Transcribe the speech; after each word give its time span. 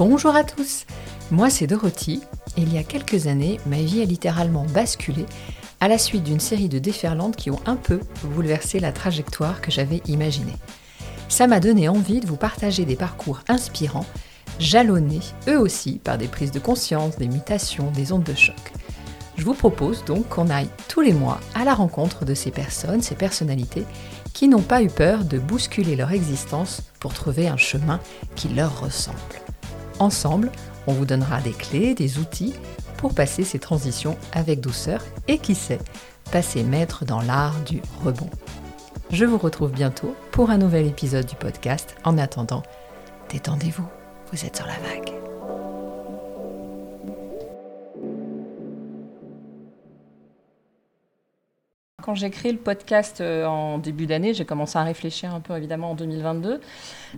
Bonjour 0.00 0.34
à 0.34 0.44
tous, 0.44 0.86
moi 1.30 1.50
c'est 1.50 1.66
Dorothy 1.66 2.22
et 2.56 2.62
il 2.62 2.72
y 2.72 2.78
a 2.78 2.82
quelques 2.82 3.26
années, 3.26 3.60
ma 3.66 3.82
vie 3.82 4.00
a 4.00 4.06
littéralement 4.06 4.64
basculé 4.64 5.26
à 5.78 5.88
la 5.88 5.98
suite 5.98 6.22
d'une 6.22 6.40
série 6.40 6.70
de 6.70 6.78
déferlantes 6.78 7.36
qui 7.36 7.50
ont 7.50 7.60
un 7.66 7.76
peu 7.76 8.00
bouleversé 8.24 8.80
la 8.80 8.92
trajectoire 8.92 9.60
que 9.60 9.70
j'avais 9.70 10.00
imaginée. 10.06 10.56
Ça 11.28 11.46
m'a 11.46 11.60
donné 11.60 11.90
envie 11.90 12.20
de 12.20 12.26
vous 12.26 12.38
partager 12.38 12.86
des 12.86 12.96
parcours 12.96 13.40
inspirants, 13.46 14.06
jalonnés 14.58 15.20
eux 15.48 15.58
aussi 15.58 15.98
par 15.98 16.16
des 16.16 16.28
prises 16.28 16.50
de 16.50 16.60
conscience, 16.60 17.18
des 17.18 17.28
mutations, 17.28 17.90
des 17.90 18.10
ondes 18.12 18.24
de 18.24 18.34
choc. 18.34 18.72
Je 19.36 19.44
vous 19.44 19.52
propose 19.52 20.02
donc 20.06 20.30
qu'on 20.30 20.48
aille 20.48 20.70
tous 20.88 21.02
les 21.02 21.12
mois 21.12 21.40
à 21.54 21.66
la 21.66 21.74
rencontre 21.74 22.24
de 22.24 22.32
ces 22.32 22.50
personnes, 22.50 23.02
ces 23.02 23.16
personnalités 23.16 23.84
qui 24.32 24.48
n'ont 24.48 24.62
pas 24.62 24.82
eu 24.82 24.88
peur 24.88 25.24
de 25.24 25.38
bousculer 25.38 25.94
leur 25.94 26.12
existence 26.12 26.84
pour 27.00 27.12
trouver 27.12 27.48
un 27.48 27.58
chemin 27.58 28.00
qui 28.34 28.48
leur 28.48 28.80
ressemble. 28.80 29.39
Ensemble, 30.00 30.50
on 30.86 30.92
vous 30.92 31.04
donnera 31.04 31.40
des 31.40 31.52
clés, 31.52 31.94
des 31.94 32.18
outils 32.18 32.54
pour 32.96 33.14
passer 33.14 33.44
ces 33.44 33.58
transitions 33.58 34.16
avec 34.32 34.60
douceur 34.60 35.04
et 35.28 35.38
qui 35.38 35.54
sait, 35.54 35.78
passer 36.32 36.62
maître 36.62 37.04
dans 37.04 37.20
l'art 37.20 37.60
du 37.60 37.80
rebond. 38.04 38.30
Je 39.10 39.24
vous 39.24 39.38
retrouve 39.38 39.72
bientôt 39.72 40.16
pour 40.32 40.50
un 40.50 40.58
nouvel 40.58 40.86
épisode 40.86 41.26
du 41.26 41.36
podcast. 41.36 41.96
En 42.04 42.16
attendant, 42.16 42.62
détendez-vous, 43.30 43.86
vous 44.32 44.44
êtes 44.44 44.56
sur 44.56 44.66
la 44.66 44.78
vague. 44.78 45.29
Quand 52.10 52.16
j'ai 52.16 52.30
créé 52.30 52.50
le 52.50 52.58
podcast 52.58 53.20
euh, 53.20 53.46
en 53.46 53.78
début 53.78 54.04
d'année, 54.06 54.34
j'ai 54.34 54.44
commencé 54.44 54.76
à 54.76 54.82
réfléchir 54.82 55.32
un 55.32 55.38
peu 55.38 55.56
évidemment 55.56 55.92
en 55.92 55.94
2022. 55.94 56.60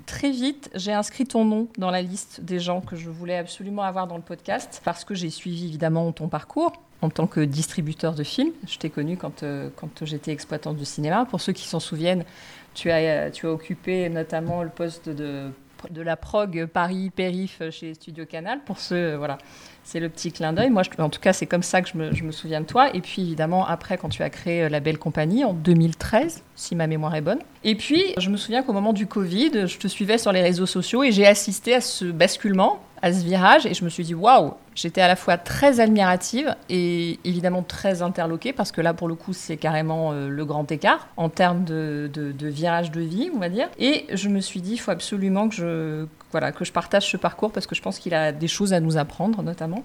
Très 0.04 0.30
vite, 0.30 0.68
j'ai 0.74 0.92
inscrit 0.92 1.24
ton 1.24 1.46
nom 1.46 1.68
dans 1.78 1.90
la 1.90 2.02
liste 2.02 2.42
des 2.42 2.58
gens 2.58 2.82
que 2.82 2.94
je 2.94 3.08
voulais 3.08 3.38
absolument 3.38 3.84
avoir 3.84 4.06
dans 4.06 4.16
le 4.16 4.22
podcast 4.22 4.82
parce 4.84 5.06
que 5.06 5.14
j'ai 5.14 5.30
suivi 5.30 5.64
évidemment 5.64 6.12
ton 6.12 6.28
parcours 6.28 6.74
en 7.00 7.08
tant 7.08 7.26
que 7.26 7.40
distributeur 7.40 8.14
de 8.14 8.22
films. 8.22 8.52
Je 8.66 8.76
t'ai 8.76 8.90
connu 8.90 9.16
quand, 9.16 9.42
euh, 9.44 9.70
quand 9.76 10.04
j'étais 10.04 10.30
exploitante 10.30 10.76
de 10.76 10.84
cinéma. 10.84 11.24
Pour 11.24 11.40
ceux 11.40 11.54
qui 11.54 11.66
s'en 11.66 11.80
souviennent, 11.80 12.26
tu 12.74 12.90
as, 12.90 13.30
tu 13.30 13.46
as 13.46 13.50
occupé 13.50 14.10
notamment 14.10 14.62
le 14.62 14.68
poste 14.68 15.08
de, 15.08 15.48
de 15.88 16.02
la 16.02 16.16
prog 16.18 16.66
Paris 16.66 17.08
Périph 17.08 17.62
chez 17.70 17.94
Studio 17.94 18.26
Canal. 18.26 18.60
Pour 18.66 18.78
ceux, 18.78 19.14
voilà, 19.16 19.38
c'est 19.84 20.00
le 20.00 20.08
petit 20.08 20.32
clin 20.32 20.52
d'œil. 20.52 20.70
Moi, 20.70 20.82
en 20.98 21.08
tout 21.08 21.20
cas, 21.20 21.32
c'est 21.32 21.46
comme 21.46 21.62
ça 21.62 21.82
que 21.82 21.88
je 21.88 21.96
me, 21.96 22.14
je 22.14 22.24
me, 22.24 22.32
souviens 22.32 22.60
de 22.60 22.66
toi. 22.66 22.94
Et 22.94 23.00
puis, 23.00 23.22
évidemment, 23.22 23.66
après, 23.66 23.98
quand 23.98 24.08
tu 24.08 24.22
as 24.22 24.30
créé 24.30 24.68
La 24.68 24.80
Belle 24.80 24.98
Compagnie 24.98 25.44
en 25.44 25.52
2013, 25.52 26.42
si 26.54 26.76
ma 26.76 26.86
mémoire 26.86 27.14
est 27.14 27.20
bonne. 27.20 27.40
Et 27.64 27.74
puis, 27.74 28.02
je 28.18 28.30
me 28.30 28.36
souviens 28.36 28.62
qu'au 28.62 28.72
moment 28.72 28.92
du 28.92 29.06
Covid, 29.06 29.66
je 29.66 29.78
te 29.78 29.88
suivais 29.88 30.18
sur 30.18 30.32
les 30.32 30.42
réseaux 30.42 30.66
sociaux 30.66 31.02
et 31.02 31.12
j'ai 31.12 31.26
assisté 31.26 31.74
à 31.74 31.80
ce 31.80 32.04
basculement 32.04 32.80
à 33.02 33.12
ce 33.12 33.24
virage 33.24 33.66
et 33.66 33.74
je 33.74 33.84
me 33.84 33.90
suis 33.90 34.04
dit 34.04 34.14
waouh, 34.14 34.54
j'étais 34.76 35.00
à 35.00 35.08
la 35.08 35.16
fois 35.16 35.36
très 35.36 35.80
admirative 35.80 36.54
et 36.70 37.18
évidemment 37.24 37.62
très 37.62 38.00
interloquée 38.00 38.52
parce 38.52 38.70
que 38.70 38.80
là 38.80 38.94
pour 38.94 39.08
le 39.08 39.16
coup 39.16 39.32
c'est 39.32 39.56
carrément 39.56 40.12
euh, 40.12 40.28
le 40.28 40.44
grand 40.44 40.70
écart 40.70 41.08
en 41.16 41.28
termes 41.28 41.64
de, 41.64 42.08
de, 42.12 42.48
virage 42.48 42.92
de 42.92 43.00
vie 43.00 43.30
on 43.34 43.38
va 43.38 43.48
dire 43.48 43.68
et 43.78 44.06
je 44.12 44.28
me 44.28 44.40
suis 44.40 44.60
dit 44.60 44.74
il 44.74 44.78
faut 44.78 44.92
absolument 44.92 45.48
que 45.48 45.54
je 45.56 46.06
voilà 46.30 46.52
que 46.52 46.64
je 46.64 46.72
partage 46.72 47.10
ce 47.10 47.16
parcours 47.16 47.50
parce 47.50 47.66
que 47.66 47.74
je 47.74 47.82
pense 47.82 47.98
qu'il 47.98 48.14
a 48.14 48.30
des 48.30 48.48
choses 48.48 48.72
à 48.72 48.80
nous 48.80 48.96
apprendre 48.96 49.42
notamment. 49.42 49.84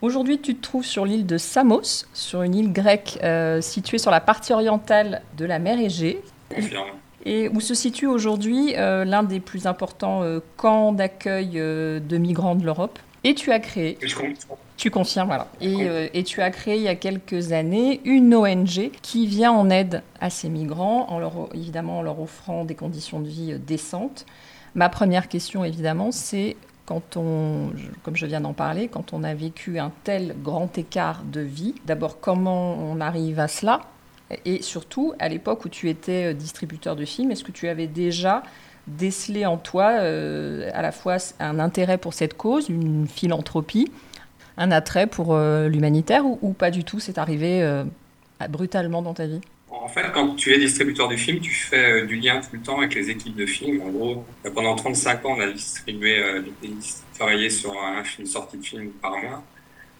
Aujourd'hui, 0.00 0.40
tu 0.40 0.56
te 0.56 0.62
trouves 0.62 0.84
sur 0.84 1.06
l'île 1.06 1.26
de 1.26 1.38
Samos, 1.38 2.06
sur 2.12 2.42
une 2.42 2.56
île 2.56 2.72
grecque 2.72 3.20
euh, 3.22 3.60
située 3.60 3.98
sur 3.98 4.10
la 4.10 4.20
partie 4.20 4.52
orientale 4.52 5.22
de 5.36 5.44
la 5.44 5.60
mer 5.60 5.78
Égée. 5.78 6.20
Confirme 6.52 6.88
et 7.24 7.48
où 7.48 7.60
se 7.60 7.74
situe 7.74 8.06
aujourd'hui 8.06 8.74
euh, 8.76 9.04
l'un 9.04 9.22
des 9.22 9.40
plus 9.40 9.66
importants 9.66 10.22
euh, 10.22 10.40
camps 10.56 10.92
d'accueil 10.92 11.52
euh, 11.56 12.00
de 12.00 12.16
migrants 12.16 12.54
de 12.54 12.64
l'Europe. 12.64 12.98
Et 13.24 13.34
tu 13.34 13.52
as 13.52 13.60
créé. 13.60 13.98
Je 14.00 14.16
tu 14.76 14.90
confirmes, 14.90 15.28
voilà. 15.28 15.46
Et, 15.60 15.86
et, 16.12 16.24
tu 16.24 16.40
as 16.40 16.50
créé 16.50 16.74
il 16.74 16.82
y 16.82 16.88
a 16.88 16.96
quelques 16.96 17.52
années 17.52 18.00
une 18.04 18.34
ONG 18.34 18.90
qui 19.00 19.28
vient 19.28 19.52
en 19.52 19.70
aide 19.70 20.02
à 20.20 20.28
ces 20.28 20.48
migrants, 20.48 21.08
en 21.08 21.20
leur, 21.20 21.48
évidemment 21.54 22.00
en 22.00 22.02
leur 22.02 22.20
offrant 22.20 22.64
des 22.64 22.74
conditions 22.74 23.20
de 23.20 23.28
vie 23.28 23.54
décentes. 23.64 24.26
Ma 24.74 24.88
première 24.88 25.28
question, 25.28 25.62
évidemment, 25.62 26.10
c'est 26.10 26.56
quand 26.84 27.16
on, 27.16 27.70
comme 28.02 28.16
je 28.16 28.26
viens 28.26 28.40
d'en 28.40 28.54
parler, 28.54 28.88
quand 28.88 29.12
on 29.12 29.22
a 29.22 29.34
vécu 29.34 29.78
un 29.78 29.92
tel 30.02 30.34
grand 30.42 30.76
écart 30.76 31.22
de 31.22 31.40
vie, 31.40 31.76
d'abord 31.86 32.18
comment 32.18 32.74
on 32.74 33.00
arrive 33.00 33.38
à 33.38 33.46
cela? 33.46 33.82
Et 34.44 34.62
surtout, 34.62 35.12
à 35.18 35.28
l'époque 35.28 35.64
où 35.64 35.68
tu 35.68 35.88
étais 35.88 36.30
euh, 36.30 36.34
distributeur 36.34 36.96
de 36.96 37.04
films, 37.04 37.30
est-ce 37.30 37.44
que 37.44 37.52
tu 37.52 37.68
avais 37.68 37.86
déjà 37.86 38.42
décelé 38.86 39.46
en 39.46 39.58
toi 39.58 39.90
euh, 39.92 40.70
à 40.74 40.82
la 40.82 40.92
fois 40.92 41.16
un 41.38 41.58
intérêt 41.58 41.98
pour 41.98 42.14
cette 42.14 42.34
cause, 42.34 42.68
une 42.68 43.06
philanthropie, 43.06 43.90
un 44.56 44.70
attrait 44.70 45.06
pour 45.06 45.34
euh, 45.34 45.68
l'humanitaire 45.68 46.24
ou, 46.26 46.52
pas 46.52 46.70
du 46.70 46.84
tout 46.84 47.00
C'est 47.00 47.18
arrivé 47.18 47.64
brutalement 48.50 49.02
dans 49.02 49.14
ta 49.14 49.26
vie? 49.26 49.40
En 49.70 49.88
fait, 49.88 50.04
quand 50.12 50.34
tu 50.36 50.52
es 50.52 50.58
distributeur 50.58 51.08
de 51.08 51.16
films, 51.16 51.40
tu 51.40 51.52
fais 51.52 52.06
du 52.06 52.16
lien 52.16 52.40
tout 52.40 52.54
le 52.54 52.60
temps 52.60 52.78
avec 52.78 52.94
les 52.94 53.10
équipes 53.10 53.36
de 53.36 53.46
films. 53.46 53.80
En 53.82 53.88
gros, 53.88 54.24
pendant 54.54 54.76
35 54.76 55.24
ans, 55.24 55.36
on 55.36 55.40
a 55.40 55.46
distribué, 55.50 56.22
travaillé 57.14 57.50
sur 57.50 57.72
un, 57.72 58.02
une 58.18 58.26
sortie 58.26 58.58
de 58.58 58.64
film 58.64 58.90
par 59.00 59.12
mois. 59.12 59.42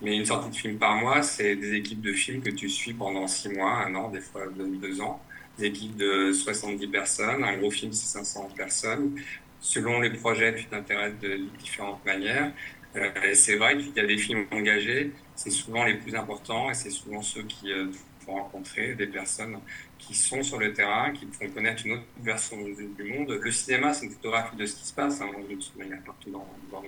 Mais 0.03 0.17
une 0.17 0.27
sortie 0.27 0.51
de 0.51 0.55
film 0.57 0.79
par 0.79 0.97
mois, 0.97 1.23
c'est 1.23 1.55
des 1.57 1.75
équipes 1.75 2.01
de 2.01 2.13
films 2.13 2.43
que 2.43 2.51
tu 2.51 2.69
suis 2.69 2.93
pendant 2.93 3.27
six 3.29 3.49
mois, 3.49 3.85
un 3.87 3.95
an, 3.95 4.11
des 4.11 4.21
fois 4.21 4.43
deux 4.57 5.01
ans. 5.01 5.23
Des 5.59 5.67
équipes 5.67 5.97
de 5.97 6.33
70 6.33 6.89
personnes. 6.89 7.45
Un 7.45 7.57
gros 7.59 7.71
film, 7.71 7.93
c'est 7.93 8.07
500 8.07 8.49
personnes. 8.57 9.15
Selon 9.61 10.01
les 10.01 10.11
projets, 10.11 10.55
tu 10.57 10.65
t'intéresses 10.67 11.19
de 11.21 11.41
différentes 11.59 12.05
manières. 12.05 12.53
Euh, 12.97 13.11
c'est 13.35 13.57
vrai 13.57 13.79
qu'il 13.79 13.95
y 13.95 14.01
a 14.01 14.07
des 14.07 14.19
films 14.19 14.47
engagés, 14.51 15.13
c'est 15.35 15.51
souvent 15.51 15.85
les 15.85 15.95
plus 15.95 16.15
importants 16.15 16.71
et 16.71 16.75
c'est 16.75 16.91
souvent 16.91 17.23
ceux 17.23 17.43
qui 17.45 17.73
euh, 17.73 17.87
rencontrer 18.27 18.95
des 18.95 19.07
personnes 19.07 19.59
qui 19.99 20.15
sont 20.15 20.43
sur 20.43 20.59
le 20.59 20.73
terrain, 20.75 21.13
qui 21.13 21.27
font 21.33 21.49
connaître 21.49 21.87
une 21.87 21.93
autre 21.93 22.05
version 22.23 22.59
du 22.59 23.05
monde. 23.05 23.39
Le 23.41 23.51
cinéma, 23.51 23.95
c'est 23.95 24.07
une 24.07 24.13
photographie 24.13 24.57
de 24.57 24.67
ce 24.67 24.77
qui 24.77 24.87
se 24.87 24.93
passe, 24.93 25.21
hein, 25.23 25.31
de 25.49 25.79
manière 25.79 26.03
partout 26.03 26.31
dans, 26.31 26.47
dans 26.71 26.83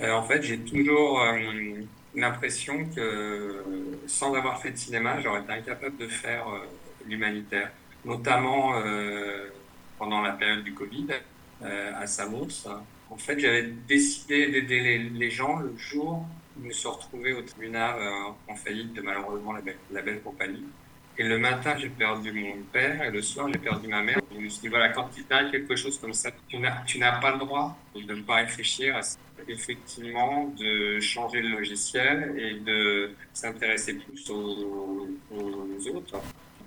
euh, 0.00 0.12
en 0.12 0.22
fait, 0.22 0.42
j'ai 0.42 0.58
toujours 0.58 1.20
euh, 1.22 1.80
l'impression 2.16 2.86
que 2.94 3.62
sans 4.06 4.34
avoir 4.34 4.60
fait 4.60 4.72
de 4.72 4.76
cinéma, 4.76 5.20
j'aurais 5.20 5.42
été 5.42 5.52
incapable 5.52 5.96
de 5.98 6.08
faire 6.08 6.48
euh, 6.48 6.66
l'humanitaire, 7.06 7.70
notamment 8.04 8.76
euh, 8.78 9.48
pendant 9.98 10.22
la 10.22 10.32
période 10.32 10.64
du 10.64 10.74
Covid 10.74 11.08
euh, 11.62 11.92
à 11.94 12.06
Samos. 12.06 12.66
En 13.10 13.16
fait, 13.16 13.38
j'avais 13.38 13.68
décidé 13.86 14.50
d'aider 14.50 14.98
les, 14.98 15.30
gens 15.30 15.58
le 15.58 15.76
jour 15.76 16.26
où 16.56 16.62
je 16.62 16.68
me 16.68 16.72
suis 16.72 16.88
retrouvé 16.88 17.34
au 17.34 17.42
tribunal 17.42 17.94
en 18.48 18.54
faillite 18.56 18.94
de 18.94 19.00
malheureusement 19.00 19.52
la 19.92 20.02
belle 20.02 20.20
compagnie. 20.22 20.64
Et 21.18 21.22
le 21.22 21.38
matin, 21.38 21.74
j'ai 21.78 21.88
perdu 21.88 22.30
mon 22.30 22.62
père 22.70 23.02
et 23.02 23.10
le 23.10 23.22
soir, 23.22 23.48
j'ai 23.50 23.58
perdu 23.58 23.88
ma 23.88 24.02
mère. 24.02 24.20
je 24.30 24.38
me 24.38 24.48
suis 24.50 24.60
dit, 24.60 24.68
voilà, 24.68 24.90
quand 24.90 25.08
il 25.16 25.24
t'arrive 25.24 25.50
quelque 25.50 25.74
chose 25.74 25.98
comme 25.98 26.12
ça, 26.12 26.30
tu 26.46 26.58
n'as 26.58 27.20
pas 27.20 27.32
le 27.32 27.38
droit 27.38 27.78
de 27.94 28.14
ne 28.14 28.20
pas 28.20 28.36
réfléchir 28.36 28.96
à 28.96 29.00
effectivement 29.48 30.52
de 30.58 31.00
changer 31.00 31.40
le 31.40 31.48
logiciel 31.48 32.34
et 32.38 32.54
de 32.60 33.12
s'intéresser 33.32 33.94
plus 33.94 34.30
aux, 34.30 35.08
autres 35.94 36.20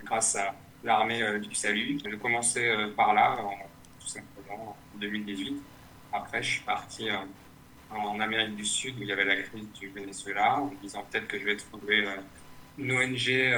grâce 0.03 0.35
à 0.35 0.55
l'armée 0.83 1.21
euh, 1.21 1.39
du 1.39 1.53
salut. 1.53 1.99
J'ai 2.03 2.17
commencé 2.17 2.67
euh, 2.67 2.89
par 2.95 3.13
là, 3.13 3.37
en, 3.39 3.53
tout 3.99 4.07
simplement 4.07 4.77
en 4.95 4.97
2018. 4.97 5.61
Après, 6.13 6.41
je 6.41 6.51
suis 6.51 6.63
parti 6.63 7.09
euh, 7.09 7.17
en 7.91 8.19
Amérique 8.19 8.55
du 8.55 8.65
Sud 8.65 8.97
où 8.97 9.03
il 9.03 9.09
y 9.09 9.11
avait 9.11 9.25
la 9.25 9.35
crise 9.41 9.67
du 9.73 9.89
Venezuela 9.89 10.59
en 10.59 10.65
me 10.67 10.75
disant 10.77 11.05
peut-être 11.11 11.27
que 11.27 11.37
je 11.37 11.45
vais 11.45 11.57
trouver 11.57 12.05
une 12.79 12.91
ONG 12.91 13.55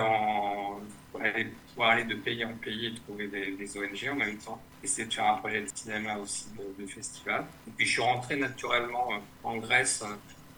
pour 1.75 1.85
aller, 1.85 2.03
de 2.03 2.15
pays 2.15 2.43
en 2.43 2.53
pays 2.53 2.87
et 2.87 2.93
trouver 2.95 3.27
des, 3.27 3.77
ONG 3.77 4.09
en 4.11 4.15
même 4.15 4.37
temps. 4.37 4.61
Essayer 4.83 5.07
de 5.07 5.13
faire 5.13 5.27
un 5.27 5.37
projet 5.37 5.61
de 5.61 5.67
cinéma 5.73 6.17
aussi 6.17 6.47
de, 6.77 6.85
festival. 6.87 7.45
Et 7.67 7.71
puis 7.71 7.85
je 7.85 7.91
suis 7.91 8.01
rentré 8.01 8.35
naturellement 8.35 9.09
en 9.43 9.57
Grèce 9.57 10.03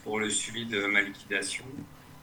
pour 0.04 0.20
le 0.20 0.30
suivi 0.30 0.66
de 0.66 0.86
ma 0.86 1.02
liquidation. 1.02 1.66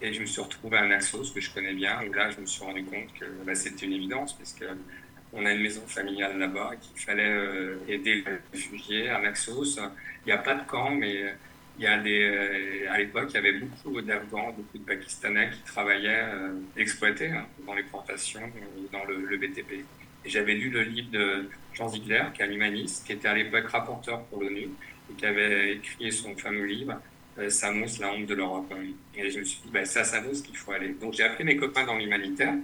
Et 0.03 0.15
je 0.15 0.21
me 0.21 0.27
suis 0.27 0.41
retrouvé 0.41 0.79
à 0.79 0.87
Naxos, 0.87 1.31
que 1.35 1.41
je 1.41 1.51
connais 1.53 1.75
bien, 1.75 2.01
où 2.09 2.13
là 2.13 2.31
je 2.31 2.41
me 2.41 2.47
suis 2.47 2.65
rendu 2.65 2.85
compte 2.85 3.13
que 3.19 3.27
bah, 3.45 3.55
c'était 3.55 3.85
une 3.85 3.93
évidence, 3.93 4.33
parce 4.33 4.55
que 4.55 4.65
on 5.33 5.45
a 5.45 5.53
une 5.53 5.63
maison 5.63 5.83
familiale 5.87 6.39
là-bas, 6.39 6.73
qu'il 6.81 7.01
fallait 7.01 7.31
euh, 7.31 7.79
aider 7.87 8.25
les 8.27 8.39
réfugiés 8.53 9.11
à 9.11 9.21
Naxos. 9.21 9.79
Il 10.25 10.27
n'y 10.27 10.33
a 10.33 10.39
pas 10.39 10.55
de 10.55 10.67
camp, 10.67 10.91
mais 10.91 11.35
il 11.81 11.85
y 11.85 11.87
a 11.87 11.97
des, 11.97 12.23
euh, 12.25 12.93
à 12.93 12.99
l'époque, 12.99 13.31
il 13.31 13.35
y 13.37 13.39
avait 13.39 13.55
beaucoup 13.55 14.03
d'Afghans, 14.03 14.53
beaucoup 14.53 14.77
de 14.77 14.85
Pakistanais 14.85 15.49
qui 15.51 15.63
travaillaient, 15.63 16.27
euh, 16.29 16.53
exploités 16.77 17.29
hein, 17.29 17.47
dans 17.67 17.73
les 17.73 17.85
plantations, 17.85 18.43
euh, 18.43 18.87
dans 18.93 19.03
le, 19.07 19.39
BTP. 19.39 19.87
J'avais 20.27 20.53
lu 20.53 20.69
le 20.69 20.83
livre 20.83 21.11
de 21.11 21.49
Jean 21.73 21.89
Ziegler, 21.89 22.25
qui 22.35 22.43
est 22.43 22.45
un 22.45 22.51
humaniste, 22.51 23.07
qui 23.07 23.15
était 23.15 23.29
à 23.29 23.35
l'époque 23.35 23.67
rapporteur 23.69 24.25
pour 24.25 24.43
l'ONU, 24.43 24.69
et 25.11 25.15
qui 25.17 25.25
avait 25.25 25.77
écrit 25.77 26.13
son 26.13 26.37
fameux 26.37 26.67
livre, 26.67 27.01
Samos, 27.49 27.99
la 27.99 28.13
honte 28.13 28.27
de 28.27 28.35
l'Europe. 28.35 28.71
Et 29.15 29.31
je 29.31 29.39
me 29.39 29.45
suis 29.45 29.63
dit, 29.63 29.71
bah, 29.73 29.87
c'est 29.87 30.01
à 30.01 30.21
qu'il 30.21 30.57
faut 30.59 30.73
aller. 30.73 30.91
Donc 31.01 31.15
j'ai 31.15 31.23
appelé 31.23 31.45
mes 31.45 31.57
copains 31.57 31.87
dans 31.87 31.97
l'humanitaire, 31.97 32.57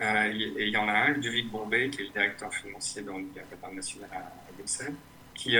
il 0.00 0.68
y 0.68 0.76
en 0.76 0.86
a 0.86 0.92
un, 0.92 1.08
Ludovic 1.14 1.50
Bombay, 1.50 1.90
qui 1.90 2.02
est 2.02 2.04
le 2.04 2.10
directeur 2.10 2.54
financier 2.54 3.02
dans 3.02 3.18
le 3.18 3.24
international 3.24 4.08
à, 4.12 4.18
à 4.18 4.52
Bruxelles 4.56 4.94
qui 5.34 5.56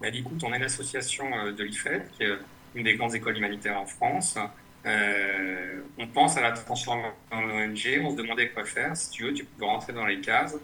m'a 0.00 0.10
dit 0.10 0.18
écoute, 0.18 0.42
on 0.44 0.52
est 0.52 0.58
l'association 0.58 1.24
de 1.52 1.64
l'IFED, 1.64 2.10
qui 2.16 2.24
est 2.24 2.32
une 2.74 2.84
des 2.84 2.94
grandes 2.94 3.14
écoles 3.14 3.36
humanitaires 3.36 3.80
en 3.80 3.86
France. 3.86 4.38
on 4.84 6.06
pense 6.12 6.36
à 6.36 6.42
la 6.42 6.52
transformer 6.52 7.10
en 7.30 7.42
ONG, 7.42 8.00
on 8.02 8.10
se 8.10 8.16
demandait 8.16 8.48
quoi 8.50 8.64
faire. 8.64 8.96
Si 8.96 9.10
tu 9.10 9.24
veux, 9.24 9.32
tu 9.32 9.44
peux 9.44 9.64
rentrer 9.64 9.92
dans 9.92 10.06
les 10.06 10.20
cases 10.20 10.56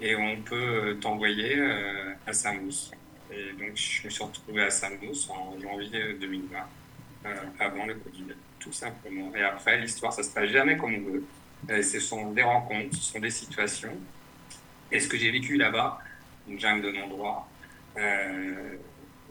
et 0.00 0.14
on 0.16 0.40
peut 0.42 0.96
t'envoyer 1.00 1.60
à 2.26 2.32
Saint-Mousse. 2.32 2.90
Et 3.30 3.52
donc, 3.52 3.76
je 3.76 4.04
me 4.04 4.10
suis 4.10 4.24
retrouvé 4.24 4.62
à 4.62 4.70
Saint-Mousse 4.70 5.28
en 5.30 5.58
janvier 5.60 6.14
2020, 6.20 6.58
avant 7.58 7.86
le 7.86 7.94
Covid 7.94 8.34
tout 8.66 8.72
simplement. 8.72 9.32
Et 9.34 9.42
après, 9.42 9.78
l'histoire, 9.78 10.12
ça 10.12 10.22
se 10.22 10.30
passe 10.30 10.50
jamais 10.50 10.76
comme 10.76 10.94
on 10.94 11.10
veut. 11.12 11.24
Euh, 11.70 11.82
ce 11.82 12.00
sont 12.00 12.32
des 12.32 12.42
rencontres, 12.42 12.96
ce 12.96 13.12
sont 13.12 13.20
des 13.20 13.30
situations. 13.30 13.96
Et 14.90 14.98
ce 15.00 15.08
que 15.08 15.16
j'ai 15.16 15.30
vécu 15.30 15.56
là-bas, 15.56 15.98
une 16.48 16.58
jungle 16.58 16.82
de 16.82 16.92
non-droit, 16.92 17.48
euh, 17.98 18.76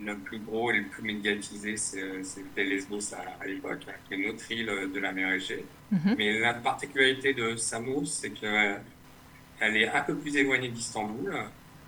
le 0.02 0.18
plus 0.18 0.40
gros 0.40 0.72
et 0.72 0.78
le 0.80 0.86
plus 0.86 1.04
médiatisé, 1.04 1.78
c'était 1.78 2.64
Lesbos 2.64 3.14
à, 3.14 3.46
l'époque, 3.46 3.86
qui 4.08 4.14
est 4.14 4.28
notre 4.28 4.52
île 4.52 4.90
de 4.94 5.00
la 5.00 5.12
mer 5.12 5.32
Égée. 5.34 5.66
Mhm. 5.92 6.16
Mais 6.18 6.40
la 6.40 6.54
particularité 6.54 7.34
de 7.34 7.56
Samos, 7.56 8.06
c'est 8.06 8.32
qu'elle 8.32 9.78
est 9.78 9.88
un 9.88 10.02
peu 10.02 10.16
plus 10.16 10.36
éloignée 10.36 10.70
d'Istanbul, 10.70 11.34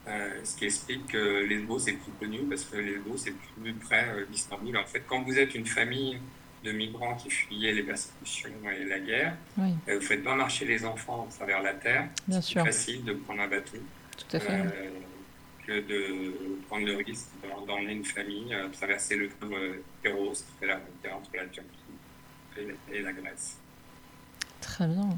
euh, 0.07 0.29
ce 0.44 0.56
qui 0.56 0.65
explique 0.65 1.07
que 1.07 1.45
Lesbos 1.45 1.79
est 1.79 1.94
plus 1.94 2.13
connu 2.18 2.39
parce 2.50 2.63
que 2.63 2.77
Lesbos 2.77 3.27
est 3.27 3.35
plus 3.62 3.74
près 3.74 4.07
d'Istanbul. 4.31 4.77
En 4.77 4.85
fait, 4.85 5.03
quand 5.06 5.21
vous 5.24 5.38
êtes 5.38 5.53
une 5.53 5.65
famille 5.65 6.18
de 6.63 6.71
migrants 6.71 7.15
qui 7.15 7.29
fuyaient 7.29 7.74
les 7.74 7.83
persécutions 7.83 8.50
et 8.69 8.85
la 8.85 9.00
guerre. 9.00 9.35
Oui. 9.57 9.69
Euh, 9.88 9.95
vous 9.95 10.00
ne 10.01 10.06
faites 10.06 10.24
pas 10.24 10.35
marcher 10.35 10.65
les 10.65 10.85
enfants 10.85 11.27
à 11.29 11.33
travers 11.33 11.62
la 11.62 11.74
terre. 11.74 12.09
C'est 12.29 12.59
facile 12.59 13.03
de 13.03 13.13
prendre 13.13 13.41
un 13.41 13.47
bateau. 13.47 13.77
Tout 14.18 14.38
à 14.38 14.39
fait. 14.39 14.53
Euh, 14.53 14.89
de 15.67 16.61
prendre 16.67 16.85
le 16.85 16.97
risque 16.97 17.27
d'emmener 17.67 17.93
une 17.93 18.05
famille 18.05 18.53
à 18.53 18.69
traverser 18.69 19.15
le 19.15 19.29
fleuve 19.29 19.79
Kéros, 20.03 20.33
qui 20.33 20.43
fait 20.59 20.67
la 20.67 20.79
frontière 20.79 21.17
entre 21.17 21.29
la 21.35 21.45
Turquie 21.45 22.77
et 22.91 23.01
la 23.01 23.11
Grèce. 23.13 23.57
Très 24.61 24.87
bien. 24.87 25.09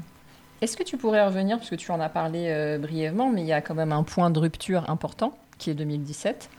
Est-ce 0.60 0.76
que 0.76 0.82
tu 0.82 0.96
pourrais 0.96 1.24
revenir, 1.24 1.56
parce 1.56 1.70
que 1.70 1.76
tu 1.76 1.90
en 1.90 2.00
as 2.00 2.08
parlé 2.08 2.48
euh, 2.48 2.78
brièvement, 2.78 3.30
mais 3.30 3.42
il 3.42 3.46
y 3.46 3.52
a 3.52 3.62
quand 3.62 3.74
même 3.74 3.92
un 3.92 4.02
point 4.02 4.30
de 4.30 4.38
rupture 4.38 4.88
important, 4.90 5.38
qui 5.58 5.70
est 5.70 5.74
2017 5.74 6.50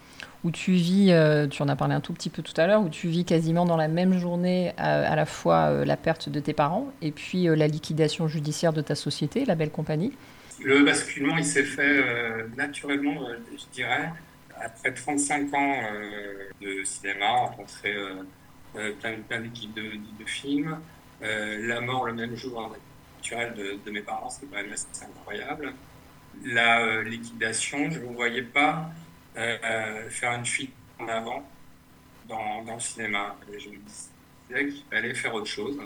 où 0.44 0.52
tu 0.52 0.74
vis, 0.74 1.12
euh, 1.12 1.48
tu 1.48 1.62
en 1.62 1.68
as 1.68 1.76
parlé 1.76 1.94
un 1.94 2.00
tout 2.00 2.14
petit 2.14 2.30
peu 2.30 2.42
tout 2.42 2.54
à 2.58 2.66
l'heure, 2.66 2.82
où 2.82 2.90
tu 2.90 3.08
vis 3.08 3.26
quasiment 3.26 3.66
dans 3.66 3.78
la 3.78 3.88
même 3.88 4.18
journée 4.18 4.74
à, 4.78 5.16
la 5.16 5.26
fois 5.26 5.70
euh, 5.70 5.86
la 5.86 5.98
perte 5.98 6.30
de 6.30 6.40
tes 6.40 6.54
parents 6.54 6.88
et 7.02 7.12
puis 7.12 7.48
euh, 7.48 7.56
la 7.56 7.68
liquidation 7.68 8.28
judiciaire 8.28 8.74
de 8.74 8.82
ta 8.82 8.96
société, 8.96 9.46
la 9.46 9.56
belle 9.56 9.72
compagnie 9.72 10.12
Le 10.60 10.84
basculement, 10.84 11.38
il 11.38 11.46
s'est 11.46 11.64
fait 11.64 12.04
naturellement, 12.58 13.28
je 13.52 13.66
dirais, 13.74 14.12
après 14.60 14.94
35 14.94 15.54
ans 15.54 15.82
de 16.62 16.84
cinéma, 16.84 17.30
rencontrer 17.30 17.96
plein, 18.74 19.16
plein 19.28 19.40
d'équipes 19.40 19.74
de, 19.74 19.82
de, 19.82 20.26
films, 20.26 20.78
la 21.22 21.82
mort 21.82 22.06
le 22.06 22.14
même 22.14 22.36
jour 22.36 22.76
naturel 23.18 23.54
de, 23.56 23.80
de 23.84 23.92
mes 23.92 24.02
parents, 24.02 24.30
c'est 24.30 24.46
quand 24.48 24.58
même 24.58 24.72
assez 24.72 24.88
incroyable. 25.04 25.74
La 26.44 27.02
liquidation, 27.02 27.90
je 27.90 28.00
ne 28.00 28.14
voyais 28.14 28.44
pas 28.44 28.92
euh, 29.38 30.10
faire 30.10 30.34
une 30.34 30.46
fuite 30.46 30.74
en 31.00 31.08
avant 31.08 31.48
dans, 32.28 32.64
le 32.66 32.80
cinéma. 32.80 33.36
je 33.48 33.70
me 33.70 33.78
disais 33.78 34.68
qu'il 34.68 34.84
fallait 34.90 35.14
faire 35.14 35.34
autre 35.34 35.48
chose. 35.48 35.80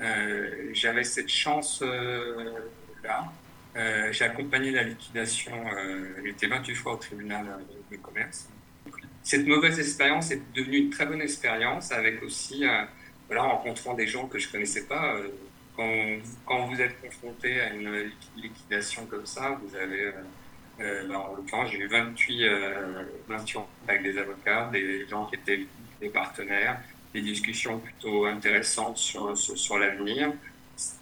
Euh, 0.00 0.70
j'avais 0.72 1.04
cette 1.04 1.28
chance-là. 1.28 1.88
Euh, 1.88 2.60
j'ai 3.74 4.24
accompagné 4.24 4.70
la 4.72 4.82
liquidation, 4.82 5.52
elle 6.18 6.26
était 6.26 6.46
28 6.46 6.74
fois 6.74 6.94
au 6.94 6.96
tribunal 6.96 7.46
de 7.90 7.96
commerce. 7.96 8.48
Cette 9.22 9.46
mauvaise 9.46 9.78
expérience 9.78 10.30
est 10.30 10.40
devenue 10.54 10.78
une 10.78 10.90
très 10.90 11.06
bonne 11.06 11.22
expérience 11.22 11.92
avec 11.92 12.22
aussi, 12.22 12.64
voilà, 13.28 13.44
en 13.44 13.56
rencontrant 13.56 13.94
des 13.94 14.06
gens 14.06 14.26
que 14.26 14.38
je 14.38 14.48
ne 14.48 14.52
connaissais 14.52 14.86
pas. 14.86 15.16
Quand, 15.76 15.92
quand, 16.46 16.66
vous 16.66 16.80
êtes 16.80 17.00
confronté 17.00 17.60
à 17.60 17.72
une 17.72 18.10
liquidation 18.36 19.06
comme 19.06 19.26
ça, 19.26 19.58
vous 19.62 19.76
avez 19.76 20.12
euh, 20.80 21.06
bah, 21.08 21.18
en 21.18 21.36
l'occurrence, 21.36 21.70
j'ai 21.70 21.78
eu 21.78 21.88
28, 21.88 22.44
euh, 22.44 23.04
avec 23.86 24.02
des 24.02 24.18
avocats, 24.18 24.70
des 24.72 25.06
gens 25.08 25.26
qui 25.26 25.34
étaient 25.34 25.66
des 26.00 26.08
partenaires, 26.08 26.80
des 27.12 27.20
discussions 27.20 27.78
plutôt 27.78 28.24
intéressantes 28.24 28.96
sur, 28.96 29.78
l'avenir. 29.78 30.32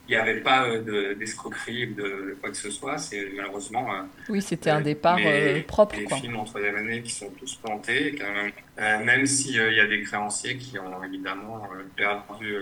Il 0.08 0.12
n'y 0.12 0.16
avait 0.16 0.40
pas 0.40 0.66
euh, 0.66 1.14
d'escroquerie 1.14 1.86
ou 1.86 1.94
de 1.94 2.36
quoi 2.40 2.50
que 2.50 2.56
ce 2.56 2.70
soit. 2.70 2.96
C'est 2.98 3.30
malheureusement. 3.36 3.92
Euh, 3.92 4.02
oui, 4.28 4.40
c'était 4.40 4.70
un 4.70 4.80
départ 4.80 5.18
propre. 5.66 5.96
Les 5.96 6.06
films 6.06 6.36
en 6.36 6.44
troisième 6.44 6.76
année 6.76 7.02
qui 7.02 7.10
sont 7.10 7.30
tous 7.30 7.56
plantés, 7.56 8.16
quand 8.18 8.32
même, 8.32 9.04
même 9.04 9.26
s'il 9.26 9.56
y 9.56 9.80
a 9.80 9.86
des 9.86 10.02
créanciers 10.02 10.56
qui 10.56 10.78
ont 10.78 11.04
évidemment 11.04 11.68
perdu 11.96 12.56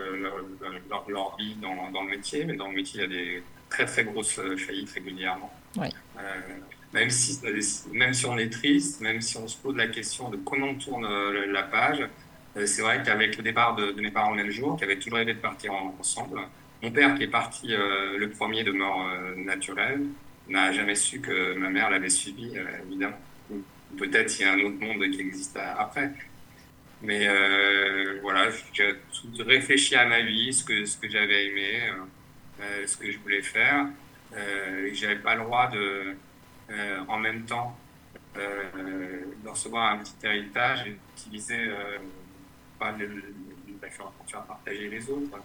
leur, 0.90 1.04
leur, 1.08 1.36
vie 1.36 1.56
dans, 1.62 1.90
dans, 1.90 2.02
le 2.02 2.10
métier, 2.10 2.44
mais 2.44 2.56
dans 2.56 2.68
le 2.68 2.74
métier, 2.74 3.00
il 3.00 3.02
y 3.02 3.04
a 3.04 3.08
des 3.08 3.42
très 3.68 3.86
très 3.86 4.04
grosses 4.04 4.40
faillites 4.56 4.90
régulièrement. 4.90 5.52
Oui 5.76 5.88
même 6.96 7.10
si, 7.10 7.38
même 7.92 8.14
si 8.14 8.26
on 8.26 8.38
est 8.38 8.50
triste, 8.50 9.00
même 9.00 9.20
si 9.20 9.36
on 9.36 9.46
se 9.46 9.56
pose 9.56 9.76
la 9.76 9.88
question 9.88 10.30
de 10.30 10.36
comment 10.36 10.68
on 10.68 10.74
tourne 10.74 11.04
euh, 11.04 11.52
la 11.52 11.62
page, 11.62 12.00
euh, 12.56 12.66
c'est 12.66 12.82
vrai 12.82 13.02
qu'avec 13.04 13.36
le 13.36 13.42
départ 13.42 13.76
de, 13.76 13.92
mes 14.00 14.10
parents 14.10 14.30
le 14.30 14.36
même 14.36 14.50
jour, 14.50 14.76
qui 14.76 14.84
avaient 14.84 14.98
toujours 14.98 15.18
rêvé 15.18 15.34
de 15.34 15.40
partir 15.40 15.72
ensemble, 15.74 16.40
mon 16.86 16.92
père 16.92 17.14
qui 17.16 17.24
est 17.24 17.28
parti 17.28 17.74
euh, 17.74 18.16
le 18.18 18.30
premier 18.30 18.64
de 18.64 18.72
mort 18.72 19.08
naturelle, 19.36 20.02
n'a 20.48 20.72
jamais 20.72 20.94
su 20.94 21.20
que 21.20 21.54
ma 21.54 21.68
mère 21.70 21.90
l'avait 21.90 22.08
suivi, 22.08 22.52
évidemment. 22.86 23.18
Peut-être 23.98 24.38
il 24.38 24.42
y 24.42 24.44
a 24.44 24.52
un 24.52 24.60
autre 24.60 24.78
monde 24.80 25.02
qui 25.10 25.20
existe 25.20 25.56
après. 25.56 26.12
Mais 27.02 27.28
voilà, 28.22 28.48
j'ai 28.72 28.94
réfléchi 29.40 29.96
à 29.96 30.06
ma 30.06 30.20
vie, 30.22 30.52
ce 30.52 30.64
que, 30.64 31.08
j'avais 31.08 31.46
aimé, 31.48 31.80
ce 32.86 32.96
que 32.96 33.10
je 33.10 33.18
voulais 33.18 33.42
faire. 33.42 33.86
Euh, 34.34 34.90
j'avais 34.92 35.16
pas 35.16 35.34
le 35.34 35.42
droit 35.42 35.68
de, 35.68 36.16
euh, 36.70 37.00
en 37.06 37.18
même 37.18 37.44
temps 37.44 37.76
euh, 38.36 39.24
de 39.42 39.48
recevoir 39.48 39.92
un 39.92 39.98
petit 39.98 40.14
héritage 40.24 40.86
et 40.86 40.90
d'utiliser 40.90 41.68
euh, 41.68 41.98
pas 42.78 42.92
le, 42.92 43.22
faire 43.88 44.42
partager 44.42 44.88
les 44.88 45.08
autres 45.08 45.38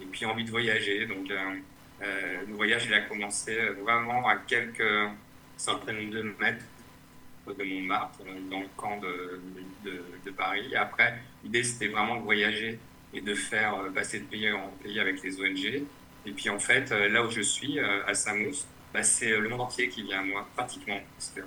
et 0.00 0.04
puis 0.06 0.24
envie 0.26 0.44
de 0.44 0.50
voyager. 0.50 1.06
Donc, 1.06 1.28
le 2.00 2.54
voyage, 2.54 2.86
il 2.86 2.94
a 2.94 3.00
commencé 3.00 3.56
vraiment 3.82 4.26
à 4.28 4.36
quelques 4.36 5.10
centaines 5.56 6.10
de 6.10 6.22
mètres 6.40 6.64
de 7.46 7.64
Montmartre, 7.64 8.18
dans 8.50 8.60
le 8.60 8.68
camp 8.76 9.00
de, 9.00 10.30
Paris. 10.36 10.76
après, 10.76 11.18
l'idée, 11.42 11.64
c'était 11.64 11.88
vraiment 11.88 12.16
de 12.16 12.22
voyager 12.22 12.78
et 13.14 13.22
de 13.22 13.34
faire 13.34 13.74
passer 13.94 14.20
de 14.20 14.24
pays 14.24 14.52
en 14.52 14.68
pays 14.82 15.00
avec 15.00 15.22
les 15.22 15.40
ONG. 15.40 15.82
Et 16.26 16.32
puis, 16.32 16.50
en 16.50 16.58
fait, 16.58 16.90
là 16.90 17.24
où 17.24 17.30
je 17.30 17.40
suis, 17.40 17.80
à 17.80 18.12
Samos, 18.14 18.66
bah, 18.92 19.02
c'est 19.02 19.32
euh, 19.32 19.40
le 19.40 19.48
monde 19.48 19.60
entier 19.60 19.88
qui 19.88 20.02
vient 20.02 20.20
à 20.20 20.22
moi, 20.22 20.48
pratiquement. 20.54 21.00
Parce 21.16 21.30
que 21.30 21.40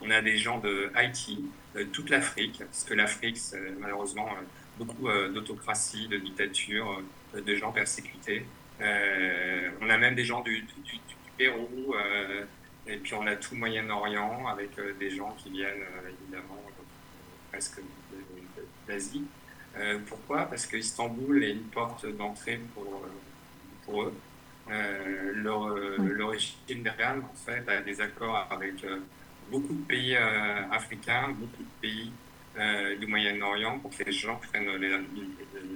on 0.00 0.10
a 0.10 0.20
des 0.20 0.36
gens 0.36 0.58
de 0.58 0.90
Haïti, 0.94 1.44
de 1.74 1.84
toute 1.84 2.10
l'Afrique, 2.10 2.58
parce 2.58 2.84
que 2.84 2.94
l'Afrique, 2.94 3.38
malheureusement 3.78 4.28
euh, 4.28 4.44
beaucoup 4.76 5.08
euh, 5.08 5.30
d'autocratie, 5.30 6.08
de 6.08 6.18
dictature, 6.18 7.02
de 7.34 7.54
gens 7.54 7.72
persécutés. 7.72 8.44
on 8.80 9.90
a 9.90 9.98
même 9.98 10.14
des 10.14 10.24
gens 10.24 10.42
du, 10.42 10.64
Pérou, 11.36 11.94
et 12.86 12.96
puis 12.96 13.12
on 13.12 13.26
a 13.26 13.36
tout 13.36 13.52
le 13.52 13.60
Moyen-Orient 13.60 14.46
avec 14.46 14.70
des 14.98 15.10
gens 15.10 15.36
qui 15.36 15.50
viennent 15.50 15.84
évidemment 16.08 16.62
presque 17.50 17.80
d'Asie. 18.88 19.26
pourquoi? 20.06 20.46
Parce 20.46 20.66
que 20.66 20.78
Istanbul 20.78 21.44
est 21.44 21.52
une 21.52 21.64
porte 21.64 22.06
d'entrée 22.06 22.58
pour, 22.74 23.06
pour 23.84 24.04
eux. 24.04 24.14
Euh, 24.70 25.32
L'origine 25.34 26.82
derrière, 26.82 27.16
en 27.16 27.34
fait, 27.34 27.68
a 27.68 27.82
des 27.82 28.00
accords 28.00 28.46
avec 28.50 28.82
euh, 28.84 29.00
beaucoup 29.50 29.74
de 29.74 29.84
pays 29.84 30.16
euh, 30.16 30.68
africains, 30.70 31.28
beaucoup 31.28 31.62
de 31.62 31.80
pays 31.80 32.12
euh, 32.58 32.96
du 32.96 33.06
Moyen-Orient 33.06 33.78
pour 33.78 33.96
que 33.96 34.04
les 34.04 34.12
gens 34.12 34.36
prennent 34.36 34.68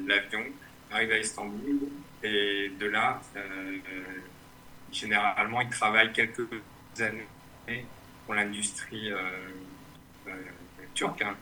l'avion, 0.06 0.44
arrivent 0.90 1.12
à 1.12 1.18
Istanbul 1.18 1.80
et 2.22 2.70
de 2.78 2.86
là, 2.86 3.20
généralement, 4.92 5.60
ils 5.60 5.70
travaillent 5.70 6.12
quelques 6.12 6.46
années 6.98 7.86
pour 8.26 8.34
l'industrie 8.34 9.10
turque. 10.94 11.22
Hein. 11.22 11.36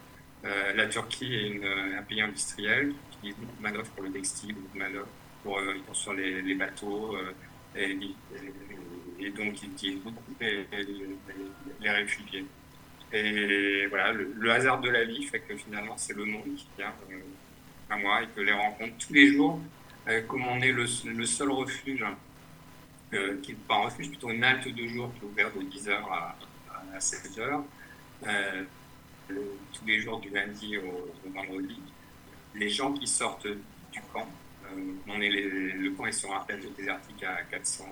la 0.74 0.86
Turquie 0.86 1.34
est 1.34 1.96
un 1.98 2.02
pays 2.02 2.20
industriel 2.20 2.94
qui 3.20 3.32
beaucoup 3.32 3.60
manœuvres 3.62 3.90
pour 3.90 4.04
le 4.04 4.12
textile, 4.12 4.54
beaucoup 4.54 4.78
manœuvres 4.78 5.08
pour 5.42 5.58
euh, 5.58 5.74
sur 5.92 6.12
les, 6.14 6.54
bateaux 6.54 7.16
euh, 7.16 7.32
et, 7.76 9.30
donc 9.30 9.54
qui 9.76 9.96
beaucoup 9.96 10.22
les, 10.40 10.66
les, 11.80 11.90
réfugiés. 11.90 12.44
Et 13.12 13.86
voilà, 13.86 14.12
le, 14.12 14.50
hasard 14.50 14.80
de 14.80 14.90
la 14.90 15.04
vie 15.04 15.22
fait 15.22 15.40
que 15.40 15.56
finalement 15.56 15.96
c'est 15.96 16.14
le 16.14 16.24
monde 16.24 16.44
qui 16.56 16.66
vient 16.76 16.92
euh, 17.10 17.20
à 17.88 17.96
moi 17.96 18.22
et 18.22 18.26
que 18.26 18.40
les 18.40 18.52
rencontres 18.52 19.06
tous 19.06 19.12
les 19.14 19.32
jours, 19.32 19.60
comme 20.26 20.46
on 20.46 20.60
est 20.60 20.72
le, 20.72 20.86
seul 20.86 21.50
refuge, 21.50 22.04
qui 23.10 23.52
n'est 23.52 23.58
pas 23.66 23.76
un 23.76 23.84
refuge, 23.84 24.08
plutôt 24.08 24.30
une 24.30 24.44
halte 24.44 24.68
de 24.68 24.86
jour 24.86 25.10
qui 25.14 25.20
est 25.20 25.28
ouverte 25.28 25.56
de 25.56 25.62
10h 25.62 25.90
à, 26.10 26.36
à 26.94 26.98
16h, 26.98 27.62
tous 29.28 29.86
les 29.86 30.00
jours 30.00 30.18
du 30.20 30.30
lundi 30.30 30.78
au, 30.78 31.30
vendredi. 31.30 31.80
Les 32.54 32.70
gens 32.70 32.92
qui 32.92 33.06
sortent 33.06 33.46
du 33.46 34.00
camp, 34.12 34.28
on 35.06 35.20
est 35.20 35.28
le 35.28 35.90
camp 35.90 36.06
est 36.06 36.12
sur 36.12 36.34
un 36.34 36.40
plateau 36.40 36.68
désertique 36.76 37.22
à 37.22 37.42
400 37.42 37.84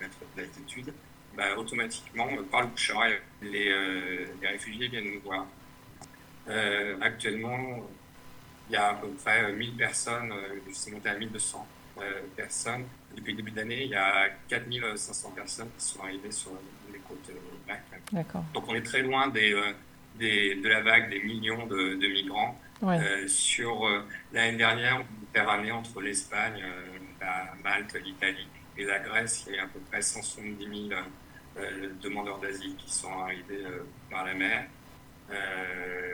mètres 0.00 0.18
d'altitude, 0.36 0.92
bah, 1.38 1.56
automatiquement, 1.56 2.28
par 2.50 2.62
le 2.62 2.66
bouche 2.66 2.92
les, 3.40 3.72
les 4.42 4.48
réfugiés 4.48 4.88
viennent 4.88 5.14
nous 5.14 5.20
voir. 5.20 5.46
actuellement, 7.00 7.88
il 8.68 8.74
y 8.74 8.76
a 8.76 8.88
à 8.90 8.94
peu 8.94 9.08
près 9.08 9.52
1000 9.52 9.76
personnes, 9.76 10.34
c'est 10.72 10.90
monté 10.90 11.08
à 11.08 11.14
1200 11.14 11.66
personnes. 12.36 12.84
Depuis 13.16 13.32
le 13.32 13.36
début 13.38 13.50
de 13.52 13.56
l'année, 13.56 13.84
il 13.84 13.90
y 13.90 13.94
a 13.94 14.28
4500 14.48 15.30
personnes 15.30 15.70
qui 15.78 15.84
sont 15.84 16.02
arrivées 16.02 16.30
sur 16.30 16.52
les 16.92 16.98
côtes 16.98 17.30
D'accord. 18.12 18.44
Donc 18.54 18.64
on 18.68 18.74
est 18.74 18.82
très 18.82 19.02
loin 19.02 19.28
des, 19.28 19.52
euh, 19.52 19.72
des, 20.16 20.54
de 20.56 20.68
la 20.68 20.80
vague 20.80 21.10
des 21.10 21.20
millions 21.22 21.66
de, 21.66 21.94
de 21.94 22.08
migrants. 22.08 22.58
Euh, 22.82 23.26
sur 23.26 23.86
euh, 23.86 24.06
l'année 24.32 24.56
dernière, 24.56 24.98
Méditerranée, 24.98 25.72
entre 25.72 26.00
l'Espagne, 26.00 26.62
la 27.20 27.52
Malte, 27.62 27.96
l'Italie 28.04 28.46
et 28.76 28.84
la 28.84 29.00
Grèce, 29.00 29.46
il 29.48 29.56
y 29.56 29.58
a 29.58 29.64
à 29.64 29.66
peu 29.66 29.80
près 29.80 30.00
170 30.00 30.88
000 30.88 31.00
demandeurs 32.02 32.38
d'asile 32.38 32.76
qui 32.76 32.92
sont 32.92 33.12
arrivés 33.20 33.64
par 34.10 34.24
la 34.24 34.34
mer. 34.34 34.66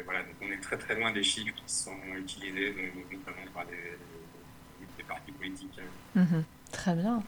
voilà, 0.04 0.20
donc 0.20 0.34
on 0.42 0.50
est 0.50 0.60
très 0.60 0.76
très 0.76 0.94
loin 0.94 1.12
des 1.12 1.22
chiffres 1.22 1.54
qui 1.54 1.72
sont 1.72 1.96
utilisés, 2.16 2.74
notamment 3.10 3.50
par 3.52 3.64
des, 3.66 5.04
partis 5.06 5.32
politiques. 5.32 5.78
Mm-hmm. 6.16 6.42
Très 6.72 6.94
bien. 6.94 7.22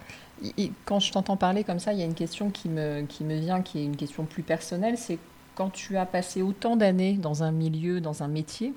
Et 0.59 0.73
quand 0.85 0.99
je 0.99 1.13
t'entends 1.13 1.37
parler 1.37 1.63
comme 1.63 1.79
ça, 1.79 1.93
il 1.93 1.99
y 1.99 2.03
a 2.03 2.05
une 2.05 2.15
question 2.15 2.51
qui 2.51 2.69
me, 2.69 3.03
qui 3.03 3.23
me 3.23 3.39
vient, 3.39 3.63
qui 3.63 3.79
est 3.79 3.85
une 3.85 3.97
question 3.97 4.25
plus 4.25 4.43
personnelle, 4.43 4.99
c'est 4.99 5.19
quand 5.55 5.71
tu 5.71 5.97
as 5.97 6.07
passé 6.07 6.43
autant 6.43 6.77
d'années 6.77 7.15
dans 7.15 7.43
un 7.43 7.53
milieu, 7.53 8.01
dans 8.01 8.23
un 8.23 8.29
métier, 8.29 8.75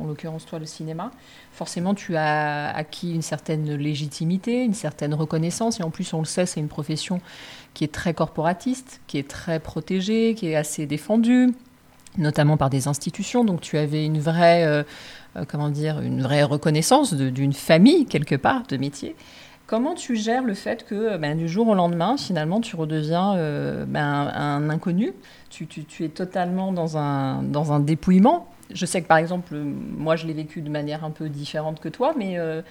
en 0.00 0.06
l'occurrence 0.06 0.46
toi 0.46 0.58
le 0.58 0.66
cinéma, 0.66 1.10
forcément 1.52 1.94
tu 1.94 2.16
as 2.16 2.74
acquis 2.74 3.14
une 3.14 3.22
certaine 3.22 3.74
légitimité, 3.74 4.62
une 4.62 4.74
certaine 4.74 5.14
reconnaissance, 5.14 5.80
et 5.80 5.82
en 5.82 5.90
plus 5.90 6.12
on 6.14 6.20
le 6.20 6.24
sait, 6.24 6.46
c'est 6.46 6.60
une 6.60 6.68
profession 6.68 7.20
qui 7.74 7.84
est 7.84 7.92
très 7.92 8.14
corporatiste, 8.14 9.00
qui 9.06 9.18
est 9.18 9.28
très 9.28 9.60
protégée, 9.60 10.34
qui 10.34 10.48
est 10.48 10.56
assez 10.56 10.86
défendue, 10.86 11.52
notamment 12.18 12.56
par 12.56 12.70
des 12.70 12.88
institutions, 12.88 13.44
donc 13.44 13.60
tu 13.60 13.78
avais 13.78 14.04
une 14.04 14.20
vraie, 14.20 14.64
euh, 14.64 14.82
euh, 15.36 15.44
comment 15.46 15.68
dire, 15.68 16.00
une 16.00 16.22
vraie 16.22 16.42
reconnaissance 16.42 17.14
d'une 17.14 17.52
famille 17.52 18.06
quelque 18.06 18.34
part 18.34 18.66
de 18.66 18.76
métier. 18.76 19.16
Comment 19.66 19.94
tu 19.94 20.16
gères 20.16 20.44
le 20.44 20.52
fait 20.52 20.84
que 20.84 21.16
ben, 21.16 21.38
du 21.38 21.48
jour 21.48 21.68
au 21.68 21.74
lendemain, 21.74 22.18
finalement, 22.18 22.60
tu 22.60 22.76
redeviens 22.76 23.36
euh, 23.36 23.86
ben, 23.86 24.30
un 24.34 24.68
inconnu? 24.68 25.14
Tu, 25.48 25.66
es 26.00 26.08
totalement 26.08 26.72
dans 26.72 26.98
un, 26.98 27.42
dans 27.42 27.72
un 27.72 27.80
dépouillement. 27.80 28.51
Je 28.74 28.86
sais 28.86 29.02
que, 29.02 29.06
par 29.06 29.18
exemple, 29.18 29.54
moi, 29.54 30.16
je 30.16 30.26
l'ai 30.26 30.32
vécu 30.32 30.62
de 30.62 30.70
manière 30.70 31.04
un 31.04 31.10
peu 31.10 31.28
différente 31.28 31.80
que 31.80 31.88
toi, 31.88 32.14
mais... 32.16 32.38
Euh, 32.38 32.62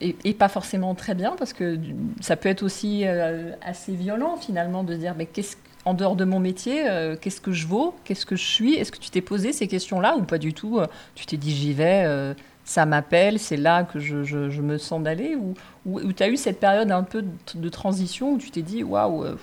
et, 0.00 0.32
pas 0.32 0.48
forcément 0.48 0.94
très 0.94 1.16
bien, 1.16 1.34
parce 1.36 1.52
que 1.52 1.76
ça 2.20 2.36
peut 2.36 2.48
être 2.48 2.62
aussi 2.62 3.02
euh, 3.04 3.50
assez 3.62 3.96
violent, 3.96 4.36
finalement, 4.36 4.84
de 4.84 4.94
dire, 4.94 5.14
mais 5.18 5.26
qu'est-ce 5.26 5.56
en 5.84 5.94
dehors 5.94 6.14
de 6.14 6.24
mon 6.24 6.38
métier, 6.38 6.84
qu'est-ce 7.20 7.40
que 7.40 7.50
je 7.50 7.66
vaux, 7.66 7.94
qu'est-ce 8.04 8.26
que 8.26 8.36
je 8.36 8.44
suis 8.44 8.74
Est-ce 8.74 8.92
que 8.92 8.98
tu 8.98 9.10
t'es 9.10 9.22
posé 9.22 9.52
ces 9.52 9.66
questions-là 9.68 10.16
ou 10.16 10.22
pas 10.22 10.36
du 10.36 10.52
tout 10.52 10.80
Tu 11.14 11.24
t'es 11.24 11.38
dit 11.38 11.50
j'y 11.50 11.72
vais, 11.72 12.34
ça 12.68 12.84
m'appelle, 12.84 13.38
c'est 13.38 13.56
là 13.56 13.82
que 13.82 13.98
je, 13.98 14.60
me 14.60 14.76
sens 14.76 15.02
d'aller 15.02 15.34
Ou, 15.36 15.54
ou, 15.86 16.12
tu 16.12 16.22
as 16.22 16.28
eu 16.28 16.36
cette 16.36 16.60
période 16.60 16.92
un 16.92 17.02
peu 17.02 17.24
de, 17.54 17.68
transition 17.70 18.34
où 18.34 18.38
tu 18.38 18.50
t'es 18.50 18.60
dit, 18.60 18.82
waouh, 18.82 19.24
euh, 19.24 19.36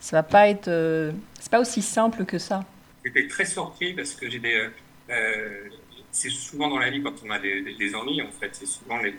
ça 0.00 0.16
va 0.16 0.22
pas 0.22 0.48
être. 0.48 0.68
Euh, 0.68 1.12
c'est 1.38 1.50
pas 1.50 1.60
aussi 1.60 1.82
simple 1.82 2.24
que 2.24 2.38
ça? 2.38 2.64
J'étais 3.04 3.26
très 3.26 3.44
surpris 3.44 3.92
parce 3.92 4.12
que 4.14 4.30
j'ai 4.30 4.38
des. 4.38 4.70
Euh, 5.10 5.68
c'est 6.10 6.30
souvent 6.30 6.68
dans 6.68 6.78
la 6.78 6.90
vie 6.90 7.02
quand 7.02 7.14
on 7.24 7.30
a 7.30 7.38
des, 7.38 7.62
des, 7.62 7.94
ennuis, 7.94 8.22
en 8.22 8.30
fait, 8.30 8.50
c'est 8.52 8.66
souvent 8.66 8.98
les. 8.98 9.14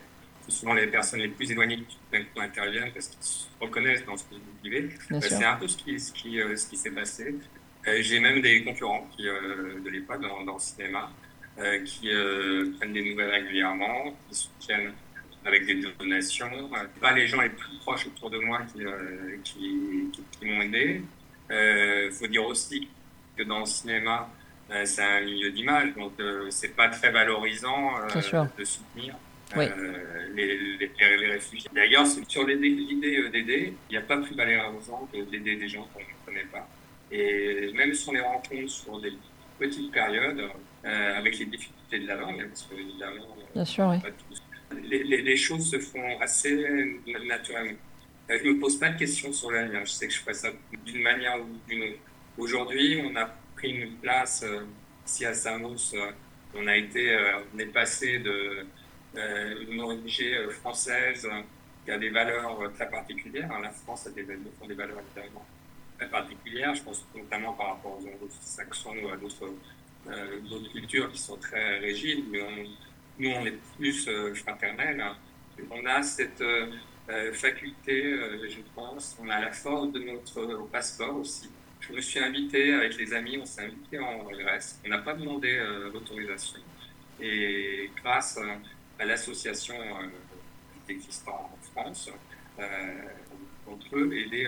souvent 0.48 0.74
les 0.74 0.88
personnes 0.88 1.20
les 1.20 1.30
plus 1.30 1.52
éloignées 1.52 1.84
qui 2.12 2.18
interviennent 2.40 2.92
parce 2.94 3.08
qu'ils 3.08 3.24
se 3.24 3.46
reconnaissent 3.60 4.06
dans 4.06 4.18
ce 4.18 4.26
qu'ils 4.26 4.72
vivent. 4.72 4.98
c'est 5.22 5.44
un 5.44 5.56
peu 5.56 5.68
ce 5.68 5.78
qui, 5.78 6.00
ce 6.00 6.12
qui, 6.14 6.40
ce 6.56 6.68
qui 6.68 6.78
s'est 6.78 6.92
passé. 6.92 7.36
j'ai 7.86 8.20
même 8.20 8.42
des 8.42 8.64
concurrents 8.64 9.08
qui, 9.16 9.24
de 9.24 9.90
l'époque 9.90 10.22
dans, 10.22 10.44
dans, 10.44 10.54
le 10.54 10.60
cinéma 10.60 11.12
euh, 11.60 11.84
qui 11.84 12.10
euh, 12.10 12.72
prennent 12.80 12.94
des 12.94 13.12
nouvelles 13.12 13.30
régulièrement, 13.30 14.18
qui 14.28 14.36
soutiennent 14.36 14.92
avec 15.46 15.68
des 15.68 15.84
donations. 16.00 16.50
Pas 17.00 17.14
les 17.14 17.28
gens 17.28 17.42
les 17.42 17.50
plus 17.50 17.78
proches 17.82 18.08
autour 18.08 18.32
de 18.32 18.40
moi 18.40 18.62
qui, 18.74 18.84
euh, 18.84 19.38
qui, 19.44 20.10
qui, 20.32 20.46
m'ont 20.46 20.62
aidé. 20.62 21.04
Il 21.52 22.12
faut 22.12 22.26
dire 22.26 22.44
aussi 22.46 22.88
que 23.38 23.44
dans 23.44 23.60
le 23.60 23.66
cinéma, 23.66 24.32
c'est 24.86 25.04
un 25.04 25.22
milieu 25.22 25.52
d'image, 25.52 25.94
donc 25.96 26.14
c'est 26.50 26.76
pas 26.76 26.90
très 26.90 27.12
valorisant 27.12 27.92
de 28.16 28.64
soutenir. 28.66 29.16
les, 29.56 29.70
les, 30.34 30.92
les, 31.00 31.28
réfugiés. 31.28 31.70
D'ailleurs, 31.74 32.08
sur 32.08 32.46
l'idée 32.48 33.30
d'aider, 33.30 33.74
il 33.90 33.92
n'y 33.92 33.98
a 33.98 34.02
pas 34.02 34.18
plus 34.18 34.36
valorisant 34.36 35.08
que 35.12 35.22
d'aider 35.22 35.58
des 35.58 35.68
gens 35.68 35.88
qu'on 35.94 36.00
ne 36.00 36.26
connaît 36.26 36.50
pas. 36.52 36.68
Et 37.12 37.72
même 37.74 37.94
si 37.94 38.10
on 38.10 38.14
les 38.14 38.22
rencontre 38.22 38.68
sur 38.68 39.00
des 39.00 39.14
petites 39.60 39.92
périodes, 39.92 40.50
euh, 40.86 41.18
avec 41.18 41.40
les 41.40 41.46
difficultés 41.46 42.00
de 42.00 42.08
la 42.08 42.16
langue, 42.16 42.46
parce 42.48 42.64
que 42.64 42.76
évidemment, 42.76 43.38
Bien 43.54 43.64
sûr, 43.64 43.88
oui. 43.88 43.98
les, 44.84 45.04
les, 45.04 45.22
les, 45.22 45.38
choses 45.38 45.70
se 45.70 45.80
font 45.80 46.20
assez 46.20 47.00
naturellement. 47.26 47.78
Euh, 48.30 48.38
je 48.42 48.48
ne 48.50 48.54
me 48.54 48.60
pose 48.60 48.78
pas 48.80 48.90
de 48.90 48.98
questions 48.98 49.32
sur 49.32 49.52
l'avenir. 49.52 49.86
Je 49.86 49.92
sais 49.92 50.08
que 50.08 50.14
je 50.14 50.20
ferai 50.20 50.34
ça 50.34 50.50
d'une 50.86 51.02
manière 51.02 51.40
ou 51.40 51.46
d'une 51.70 51.84
autre. 51.84 52.00
Aujourd'hui, 52.38 53.02
on 53.02 53.16
a 53.16 53.34
une 53.70 53.98
place 53.98 54.44
euh, 54.44 54.66
ici 55.06 55.26
à 55.26 55.34
Samos. 55.34 55.96
on 56.56 56.68
a 56.68 56.78
été, 56.78 57.18
on 57.54 57.60
est 57.60 57.66
passé 57.66 58.20
de 58.20 58.66
une 59.16 59.82
ONG 59.82 60.50
française 60.62 61.28
qui 61.86 61.92
a 61.92 61.98
des 61.98 62.10
valeurs 62.10 62.72
très 62.74 62.90
particulières. 62.90 63.60
La 63.62 63.70
France 63.70 64.08
a 64.08 64.12
des, 64.12 64.24
valeurs 64.24 64.98
évidemment 65.16 65.46
très 65.98 66.10
particulières. 66.10 66.74
Je 66.76 66.84
pense 66.84 67.06
notamment 67.16 67.54
par 67.54 67.76
rapport 67.76 68.00
aux 68.00 68.08
anglo-saxons 68.08 68.96
ou 69.04 69.10
à 69.10 69.18
d'autres 69.18 69.54
euh, 70.08 70.42
cultures 70.74 71.10
qui 71.12 71.18
sont 71.18 71.38
très 71.38 71.80
rigides, 71.80 72.26
mais 72.30 72.68
nous, 73.20 73.30
on 73.30 73.46
est 73.46 73.58
plus 73.78 74.06
euh, 74.10 74.34
fraternels. 74.36 75.00
Hein. 75.00 75.16
On 75.72 75.86
a 75.86 76.02
cette 76.04 76.42
euh, 76.42 77.34
faculté, 77.34 78.04
je 78.50 78.60
pense, 78.76 79.18
on 79.22 79.30
a 79.30 79.40
la 79.40 79.52
force 79.52 79.92
de 79.94 80.00
notre 80.00 80.68
passeport 80.72 81.16
aussi. 81.16 81.50
Je 81.88 81.94
me 81.94 82.02
suis 82.02 82.20
invité 82.20 82.74
avec 82.74 82.98
les 82.98 83.14
amis, 83.14 83.38
on 83.42 83.46
s'est 83.46 83.64
invité 83.64 84.00
en 84.00 84.24
Grèce. 84.24 84.80
On 84.86 84.90
n'a 84.90 85.00
pas 85.00 85.14
demandé 85.14 85.60
l'autorisation. 85.92 86.60
Et 87.20 87.90
grâce 88.02 88.40
à 89.00 89.06
l'association 89.06 89.76
qui 90.86 90.94
existe 90.94 91.28
en 91.28 91.50
France, 91.74 92.10
on 93.68 93.76
peut 93.90 94.18
aider 94.18 94.48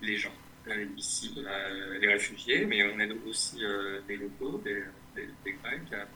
les 0.00 0.16
gens 0.16 0.32
ici 0.96 1.34
euh, 1.38 1.98
les 1.98 2.08
réfugiés, 2.08 2.66
mais 2.66 2.82
on 2.84 2.98
aide 2.98 3.16
aussi 3.26 3.64
euh, 3.64 4.00
des 4.06 4.16
locaux, 4.16 4.60
des, 4.64 4.82
Grecs. 5.44 6.08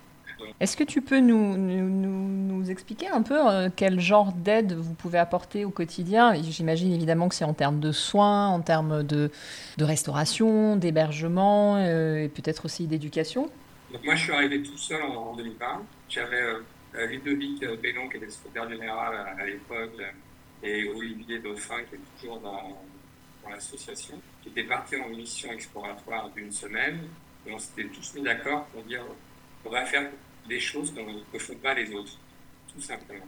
Est-ce 0.61 0.77
que 0.77 0.85
tu 0.85 1.03
peux 1.03 1.21
nous, 1.21 2.71
expliquer 2.71 3.09
un 3.09 3.23
peu 3.23 3.37
euh, 3.37 3.69
quel 3.75 3.99
genre 4.01 4.33
d'aide 4.33 4.75
vous 4.75 4.95
pouvez 4.95 5.19
apporter 5.19 5.65
au 5.65 5.71
quotidien? 5.71 6.35
J'imagine 6.43 6.93
évidemment 6.93 7.29
que 7.29 7.35
c'est 7.35 7.45
en 7.45 7.55
termes 7.55 7.81
de 7.81 7.93
soins, 7.93 8.49
en 8.49 8.61
termes 8.61 9.03
de, 9.03 9.31
restauration, 9.79 10.77
d'hébergement 10.77 11.79
et 11.79 12.29
peut-être 12.29 12.67
aussi 12.67 12.87
d'éducation. 12.87 13.51
Moi, 14.05 14.15
je 14.15 14.23
suis 14.23 14.33
arrivé 14.33 14.63
tout 14.63 14.77
seul 14.77 15.03
en, 15.03 15.35
2020. 15.35 15.83
J'avais 16.09 16.43
Ludovic 17.09 17.65
Bellon, 17.83 18.09
qui 18.09 18.19
était 18.19 18.31
secrétaire 18.31 18.69
général 18.69 19.35
à, 19.39 19.47
l'époque, 19.47 20.01
et 20.63 20.89
Olivier 20.95 21.39
Dauphin, 21.39 21.83
qui 21.89 21.97
est 21.97 22.21
toujours 22.21 22.39
dans, 22.41 22.79
dans 23.43 23.51
l'association, 23.51 24.21
qui 24.43 24.51
était 24.51 24.65
parti 24.65 24.97
en 24.97 25.09
mission 25.09 25.51
exploratoire 25.51 26.31
d'une 26.31 26.53
semaine. 26.53 27.01
Et 27.47 27.53
on 27.53 27.59
s'était 27.59 27.85
tous 27.85 28.15
mis 28.15 28.23
d'accord 28.23 28.67
pour 28.67 28.83
dire 28.83 29.03
on 29.65 29.71
va 29.71 29.85
faire 29.85 30.11
des 30.51 30.61
choses 30.61 30.93
qu'on 30.93 31.07
ne 31.33 31.39
font 31.39 31.55
pas 31.55 31.75
les 31.75 31.95
autres, 31.95 32.19
tout 32.75 32.81
simplement. 32.81 33.25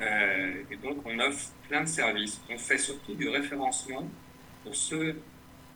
Euh, 0.00 0.62
et 0.70 0.76
donc, 0.76 0.98
on 1.04 1.18
offre 1.18 1.50
plein 1.68 1.82
de 1.82 1.88
services. 1.88 2.40
On 2.48 2.58
fait 2.58 2.78
surtout 2.78 3.14
du 3.14 3.28
référencement 3.28 4.06
pour 4.62 4.76
ceux 4.76 5.20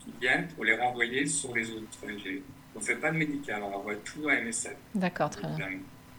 qui 0.00 0.12
viennent, 0.20 0.48
pour 0.48 0.64
les 0.64 0.76
renvoyer 0.76 1.26
sur 1.26 1.54
les 1.54 1.70
autres 1.70 1.98
ONG. 2.04 2.42
On 2.74 2.78
ne 2.78 2.84
fait 2.84 2.96
pas 2.96 3.10
de 3.10 3.16
médical, 3.16 3.62
on 3.62 3.74
envoie 3.74 3.96
tout 3.96 4.28
à 4.28 4.40
MSF. 4.40 4.76
D'accord, 4.94 5.30
très 5.30 5.48
bien. 5.48 5.68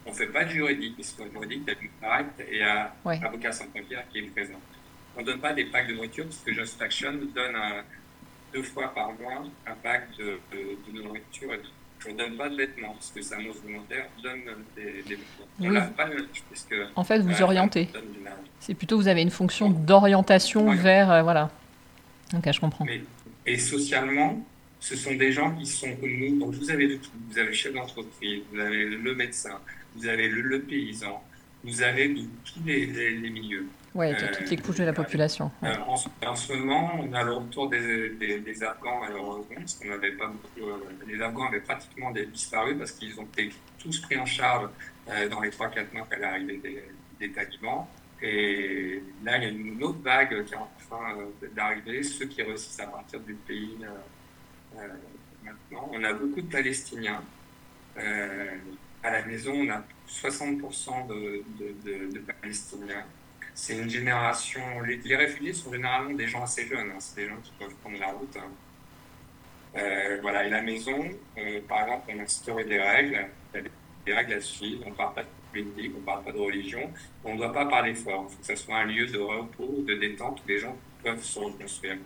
On 0.05 0.12
ne 0.12 0.15
fait 0.15 0.27
pas 0.27 0.44
de 0.44 0.50
juridique, 0.50 0.96
parce 0.98 1.12
qu'en 1.13 1.29
juridique, 1.32 1.63
il 1.67 1.89
y 2.01 2.05
a 2.05 2.25
et 2.51 2.63
à 2.63 2.96
ouais. 3.05 3.20
Avocat 3.24 3.51
sans 3.51 3.65
frontières 3.65 4.08
qui 4.10 4.20
est 4.20 4.24
présent. 4.24 4.62
On 5.15 5.22
ne 5.22 5.25
donne 5.25 5.39
pas 5.39 5.53
des 5.53 5.65
packs 5.65 5.88
de 5.88 5.94
nourriture 5.94 6.25
parce 6.25 6.41
que 6.41 6.53
Just 6.53 6.82
Action 6.82 7.13
donne 7.34 7.58
deux 8.53 8.63
fois 8.63 8.94
par 8.94 9.13
mois 9.13 9.46
un 9.65 9.75
pack 9.75 10.15
de, 10.17 10.39
nourriture. 10.91 11.53
Et 11.53 11.62
on 12.07 12.13
ne 12.13 12.17
donne 12.17 12.35
pas 12.35 12.50
de 12.50 12.55
vêtements 12.55 12.93
parce 12.93 13.12
que 13.12 13.21
ça 13.21 13.38
volontaire 13.38 14.07
donne 14.21 14.41
des, 14.75 15.03
des 15.03 15.17
vêtements. 15.59 15.91
pas 15.95 16.07
parce 16.50 16.63
que, 16.63 16.88
en 16.95 17.03
fait, 17.03 17.19
vous 17.19 17.41
orientez. 17.41 17.89
C'est 18.59 18.74
plutôt 18.74 18.97
vous 18.97 19.07
avez 19.07 19.21
une 19.21 19.31
fonction 19.31 19.69
d'orientation 19.69 20.71
vers. 20.74 21.12
Euh, 21.12 21.21
voilà. 21.24 21.51
Donc, 22.31 22.51
je 22.51 22.59
comprends. 22.59 22.85
et 23.45 23.57
socialement, 23.57 24.43
ce 24.85 24.95
sont 24.95 25.15
des 25.15 25.31
gens 25.31 25.55
qui 25.55 25.65
sont 25.65 25.95
comme 25.95 26.15
nous. 26.15 26.39
Donc 26.39 26.53
vous 26.53 26.69
avez 26.69 26.88
de 26.88 26.95
tout. 26.95 27.09
Vous 27.29 27.39
avez 27.39 27.47
le 27.47 27.53
chef 27.53 27.74
d'entreprise, 27.74 28.43
vous 28.51 28.59
avez 28.59 28.85
le 28.85 29.15
médecin, 29.15 29.59
vous 29.95 30.07
avez 30.07 30.27
le, 30.27 30.62
paysan, 30.62 31.24
vous 31.63 31.81
avez 31.81 32.09
de 32.09 32.21
tous 32.43 32.63
les, 32.65 32.85
milieux. 33.29 33.67
Oui, 33.96 34.10
de 34.10 34.28
toutes 34.28 34.50
les 34.50 34.58
couches 34.58 34.75
de 34.78 34.84
la 34.84 34.94
population. 34.94 35.52
en, 35.62 36.36
ce 36.36 36.54
moment, 36.54 36.92
on 37.00 37.14
a 37.14 37.24
le 37.24 37.34
retour 37.34 37.70
des, 37.70 38.10
des, 38.10 38.64
Afghans, 38.64 39.00
malheureusement, 39.00 39.56
parce 39.56 39.75
qu'on 39.75 39.88
n'avait 39.88 40.12
pas 40.12 40.28
beaucoup. 40.28 40.70
les 41.08 41.22
Afghans 41.22 41.48
avaient 41.48 41.62
pratiquement 41.62 42.12
disparu 42.12 42.75
parce 42.75 42.92
qu'ils 42.92 43.18
ont 43.20 43.24
été 43.24 43.52
tous 43.80 44.02
pris 44.02 44.18
en 44.18 44.25
charge 44.25 44.70
dans 45.32 45.40
les 45.40 45.50
3-4 45.50 45.94
mois 45.94 46.08
qu'à 46.10 46.18
l'arrivée 46.20 46.58
des, 46.58 46.84
des 47.20 47.32
talibans. 47.32 47.88
Et 48.22 49.04
là, 49.24 49.38
il 49.38 49.44
y 49.44 49.46
a 49.46 49.50
une 49.50 49.84
autre 49.84 50.00
vague 50.02 50.46
qui 50.46 50.54
est 50.54 50.58
en 50.58 50.70
train 50.90 51.18
euh, 51.18 51.48
d'arriver, 51.54 52.02
ceux 52.04 52.25
qui 52.25 52.42
réussissent 52.42 52.80
à 52.80 52.88
partir 52.88 53.20
du 53.20 53.34
pays 53.34 53.78
euh, 53.82 54.80
euh, 54.80 54.88
maintenant. 55.44 55.90
On 55.92 56.04
a 56.04 56.14
beaucoup 56.14 56.42
de 56.42 56.52
Palestiniens. 56.52 57.22
à 57.98 59.12
la 59.12 59.25
maison, 59.25 59.54
on 59.54 59.70
a 59.70 59.84
60% 60.10 61.08
de, 61.08 61.44
de, 61.86 62.20
Palestiniens. 62.42 63.06
C'est 63.55 63.77
une 63.77 63.89
génération. 63.89 64.62
Les, 64.81 65.15
réfugiés 65.15 65.53
sont 65.53 65.71
généralement 65.71 66.12
des 66.12 66.27
gens 66.27 66.43
assez 66.43 66.67
jeunes. 66.67 66.91
Hein. 66.91 67.00
c'est 67.00 67.15
des 67.15 67.29
gens 67.29 67.38
qui 67.41 67.51
peuvent 67.57 67.74
prendre 67.75 67.97
la 68.00 68.12
route. 68.12 68.38
Hein. 68.38 70.19
voilà, 70.21 70.45
et 70.45 70.50
la 70.50 70.62
maison, 70.62 71.09
par 71.67 71.83
exemple, 71.83 72.12
on 72.13 72.19
a 72.19 72.24
instauré 72.24 72.65
des 72.65 72.79
règles, 72.79 73.27
des 74.05 74.13
règles 74.13 74.33
à 74.33 74.41
suivre. 74.41 74.83
On 74.85 74.89
ne 74.89 74.95
parle 74.95 75.13
pas 75.15 75.24
politique, 75.63 75.91
on 75.95 76.00
ne 76.00 76.05
parle 76.05 76.24
pas 76.24 76.31
de 76.31 76.38
religion. 76.38 76.91
On 77.24 77.33
ne 77.33 77.38
doit 77.38 77.53
pas 77.53 77.65
parler 77.65 77.93
fort. 77.93 78.27
Il 78.27 78.33
faut 78.33 78.41
que 78.41 78.47
ce 78.47 78.55
soit 78.55 78.77
un 78.77 78.85
lieu 78.85 79.07
de 79.07 79.19
repos, 79.19 79.83
de 79.88 79.95
détente 79.95 80.41
où 80.43 80.47
les 80.47 80.59
gens 80.59 80.77
peuvent 81.03 81.24
se 81.24 81.39
reconstruire. 81.39 81.97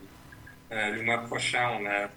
Euh, 0.71 0.91
le 0.91 1.01
mois 1.01 1.19
prochain, 1.19 1.79
on 1.79 1.85
a 1.85 2.09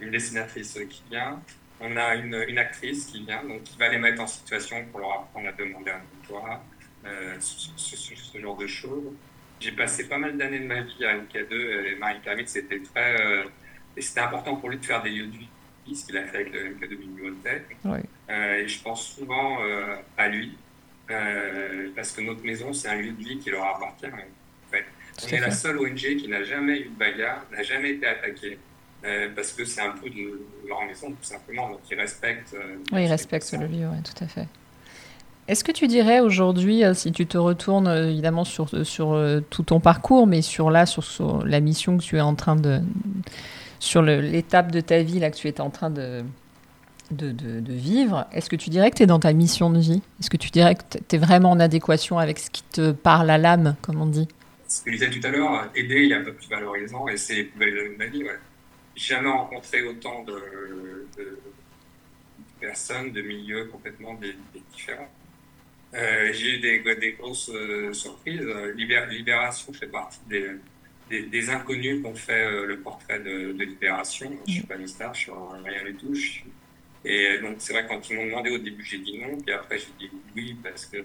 une 0.00 0.10
dessinatrice 0.10 0.78
qui 0.88 1.02
vient. 1.10 1.40
On 1.80 1.96
a 1.96 2.14
une, 2.14 2.44
une, 2.48 2.58
actrice 2.58 3.06
qui 3.06 3.24
vient, 3.24 3.44
donc 3.44 3.62
qui 3.62 3.76
va 3.78 3.88
les 3.88 3.98
mettre 3.98 4.22
en 4.22 4.26
situation 4.26 4.84
pour 4.86 5.00
leur 5.00 5.12
apprendre 5.20 5.48
à 5.48 5.52
demander 5.52 5.90
un 5.90 6.02
emploi, 6.18 6.62
euh, 7.04 7.36
ce, 7.38 8.38
genre 8.38 8.56
de 8.56 8.66
choses. 8.66 9.12
J'ai 9.60 9.72
passé 9.72 10.08
pas 10.08 10.18
mal 10.18 10.36
d'années 10.36 10.60
de 10.60 10.66
ma 10.66 10.82
vie 10.82 11.04
à 11.04 11.16
MK2 11.16 11.52
et 11.52 11.96
Marie 11.96 12.20
Kermit, 12.22 12.46
c'était 12.46 12.80
très. 12.80 13.20
Euh, 13.20 13.44
et 13.96 14.02
c'était 14.02 14.20
important 14.20 14.56
pour 14.56 14.68
lui 14.68 14.78
de 14.78 14.84
faire 14.84 15.02
des 15.02 15.10
lieux 15.10 15.26
de 15.26 15.36
vie, 15.36 15.96
ce 15.96 16.06
qu'il 16.06 16.16
a 16.18 16.24
fait 16.24 16.38
avec 16.38 16.52
le 16.52 16.74
MK2 16.74 16.96
Bibliothèque. 16.98 17.76
Oui. 17.84 17.98
Euh, 18.28 18.56
et 18.56 18.68
je 18.68 18.82
pense 18.82 19.14
souvent 19.14 19.58
à 20.16 20.28
lui. 20.28 20.56
Euh, 21.10 21.90
parce 21.94 22.12
que 22.12 22.20
notre 22.20 22.42
maison, 22.44 22.72
c'est 22.72 22.88
un 22.88 22.96
lieu 22.96 23.12
de 23.12 23.22
vie 23.22 23.38
qui 23.38 23.50
leur 23.50 23.64
appartient. 23.64 24.06
En 24.06 24.70
fait. 24.70 24.84
On 25.24 25.28
est 25.28 25.40
la 25.40 25.50
seule 25.50 25.78
ONG 25.78 25.96
qui 25.96 26.28
n'a 26.28 26.42
jamais 26.42 26.80
eu 26.80 26.84
de 26.86 26.98
bagarre, 26.98 27.46
n'a 27.52 27.62
jamais 27.62 27.90
été 27.90 28.06
attaquée. 28.06 28.58
Euh, 29.04 29.28
parce 29.36 29.52
que 29.52 29.64
c'est 29.64 29.82
un 29.82 29.92
peu 29.92 30.10
de 30.10 30.40
leur 30.66 30.84
maison, 30.84 31.10
tout 31.10 31.22
simplement. 31.22 31.70
Donc, 31.70 31.80
ils 31.90 31.98
respectent. 31.98 32.54
Euh, 32.54 32.76
oui, 32.92 33.04
ils 33.04 33.10
respectent 33.10 33.52
le 33.52 33.66
lieu, 33.66 33.86
oui, 33.86 34.02
tout 34.02 34.24
à 34.24 34.26
fait. 34.26 34.48
Est-ce 35.48 35.62
que 35.62 35.72
tu 35.72 35.86
dirais 35.86 36.20
aujourd'hui, 36.20 36.82
si 36.94 37.12
tu 37.12 37.26
te 37.26 37.38
retournes 37.38 37.88
évidemment 37.88 38.44
sur, 38.44 38.68
sur 38.84 39.42
tout 39.48 39.62
ton 39.62 39.78
parcours, 39.78 40.26
mais 40.26 40.42
sur 40.42 40.70
là, 40.70 40.86
sur, 40.86 41.46
la 41.46 41.60
mission 41.60 41.98
que 41.98 42.02
tu 42.02 42.16
es 42.16 42.20
en 42.20 42.34
train 42.34 42.56
de. 42.56 42.80
sur 43.78 44.02
l'étape 44.02 44.72
de 44.72 44.80
ta 44.80 45.02
vie 45.02 45.20
là, 45.20 45.30
que 45.30 45.36
tu 45.36 45.46
es 45.46 45.60
en 45.60 45.70
train 45.70 45.90
de, 45.90 46.24
de, 47.10 47.30
de, 47.32 47.72
vivre, 47.72 48.26
est-ce 48.32 48.50
que 48.50 48.56
tu 48.56 48.70
dirais 48.70 48.90
que 48.90 48.96
tu 48.96 49.02
es 49.02 49.06
dans 49.06 49.20
ta 49.20 49.32
mission 49.32 49.70
de 49.70 49.78
vie? 49.78 50.02
Est-ce 50.20 50.30
que 50.30 50.36
tu 50.36 50.50
dirais 50.50 50.74
que 50.74 50.98
tu 51.08 51.16
es 51.16 51.18
vraiment 51.18 51.50
en 51.50 51.60
adéquation 51.60 52.18
avec 52.18 52.38
ce 52.38 52.50
qui 52.50 52.62
te 52.64 52.92
parle 52.92 53.30
à 53.30 53.38
l'âme, 53.38 53.76
comme 53.82 54.00
on 54.00 54.06
dit? 54.06 54.28
Ce 54.68 54.82
que 54.82 54.90
je 54.90 54.96
disais 54.96 55.10
tout 55.10 55.24
à 55.26 55.30
l'heure, 55.30 55.70
aider, 55.74 56.02
il 56.02 56.08
y 56.08 56.14
a 56.14 56.20
peu 56.20 56.32
plus 56.32 56.48
valorisant 56.48 57.06
et 57.08 57.16
c'est 57.16 57.44
de 57.44 57.96
ma 57.98 58.06
vie. 58.06 58.24
Ouais. 58.24 58.38
Jamais 58.96 59.28
rencontré 59.28 59.86
autant 59.86 60.24
de, 60.24 61.06
personnes, 62.60 63.12
de 63.12 63.22
milieux 63.22 63.66
complètement 63.66 64.18
différents. 64.74 65.08
Euh, 65.96 66.32
j'ai 66.32 66.56
eu 66.56 66.58
des, 66.58 66.96
des 66.96 67.12
grosses 67.12 67.50
euh, 67.50 67.92
surprises. 67.92 68.46
Libération 68.74 69.72
fait 69.72 69.86
partie 69.86 70.20
des, 70.28 70.50
des, 71.10 71.50
inconnus 71.50 72.00
qui 72.02 72.06
ont 72.06 72.14
fait 72.14 72.44
euh, 72.44 72.66
le 72.66 72.80
portrait 72.80 73.20
de, 73.20 73.52
Libération. 73.52 74.30
Je 74.46 74.52
ne 74.52 74.56
suis 74.58 74.66
pas 74.66 74.76
une 74.76 74.86
star, 74.86 75.14
je 75.14 75.20
suis 75.20 75.32
rien 75.64 75.84
du 75.84 75.94
tout. 75.94 76.14
Je 76.14 76.40
et 77.08 77.38
donc, 77.38 77.56
c'est 77.58 77.72
vrai, 77.72 77.86
quand 77.88 78.10
ils 78.10 78.16
m'ont 78.16 78.26
demandé 78.26 78.50
au 78.50 78.58
début, 78.58 78.84
j'ai 78.84 78.98
dit 78.98 79.18
non. 79.18 79.38
Puis 79.38 79.54
après, 79.54 79.78
j'ai 79.78 79.86
dit 79.96 80.10
oui, 80.34 80.56
parce 80.60 80.86
que 80.86 80.96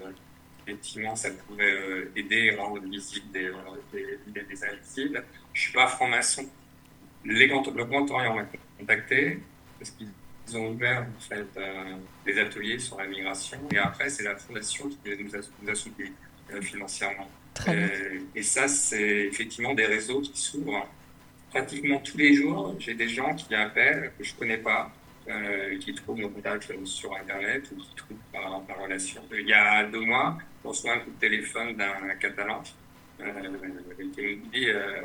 effectivement, 0.66 1.14
ça 1.14 1.30
pouvait 1.30 1.72
euh, 1.72 2.12
aider 2.16 2.50
à 2.50 2.60
rendre 2.60 2.82
visible 2.82 3.26
euh, 3.36 3.52
des, 3.92 4.18
des, 4.26 4.40
des 4.42 4.56
Je 4.56 5.02
ne 5.02 5.22
suis 5.54 5.72
pas 5.72 5.86
franc-maçon. 5.86 6.44
Le 7.24 7.46
Grand 7.46 8.10
Orient 8.10 8.34
m'a 8.34 8.46
contacté 8.78 9.38
parce 9.78 9.92
qu'ils 9.92 10.08
ont 10.54 10.68
ouvert 10.68 11.06
en 11.16 11.20
fait, 11.20 11.46
euh, 11.56 11.96
des 12.26 12.38
ateliers 12.38 12.78
sur 12.78 12.98
la 12.98 13.06
migration. 13.06 13.58
Et 13.72 13.78
après, 13.78 14.08
c'est 14.08 14.24
la 14.24 14.36
fondation 14.36 14.88
qui 14.88 14.98
nous 15.24 15.36
a, 15.36 15.40
nous 15.62 15.70
a 15.70 15.74
soutenus 15.74 16.12
financièrement. 16.60 17.30
et 18.34 18.42
ça, 18.42 18.68
c'est 18.68 19.26
effectivement 19.26 19.74
des 19.74 19.86
réseaux 19.86 20.20
qui 20.20 20.38
s'ouvrent 20.38 20.86
pratiquement 21.50 21.98
tous 21.98 22.18
les 22.18 22.34
jours. 22.34 22.74
J'ai 22.78 22.94
des 22.94 23.08
gens 23.08 23.34
qui 23.34 23.54
appellent 23.54 24.12
que 24.18 24.24
je 24.24 24.34
ne 24.34 24.38
connais 24.38 24.58
pas 24.58 24.92
euh, 25.28 25.78
qui 25.78 25.94
trouvent 25.94 26.18
nos 26.18 26.28
contacts 26.28 26.72
sur 26.84 27.14
Internet 27.14 27.70
ou 27.72 27.80
qui 27.80 27.94
trouvent 27.94 28.16
par, 28.32 28.82
relation. 28.82 29.22
Il 29.32 29.46
y 29.46 29.52
a 29.52 29.84
deux 29.84 30.00
mois, 30.00 30.36
on 30.64 30.70
reçoit 30.70 30.94
un 30.94 30.98
coup 30.98 31.10
de 31.10 31.20
téléphone 31.20 31.76
d'un 31.76 32.14
Catalan 32.20 32.62
euh, 33.20 33.24
qui 34.14 34.20
me 34.20 34.50
dit 34.50 34.68
euh, 34.68 35.00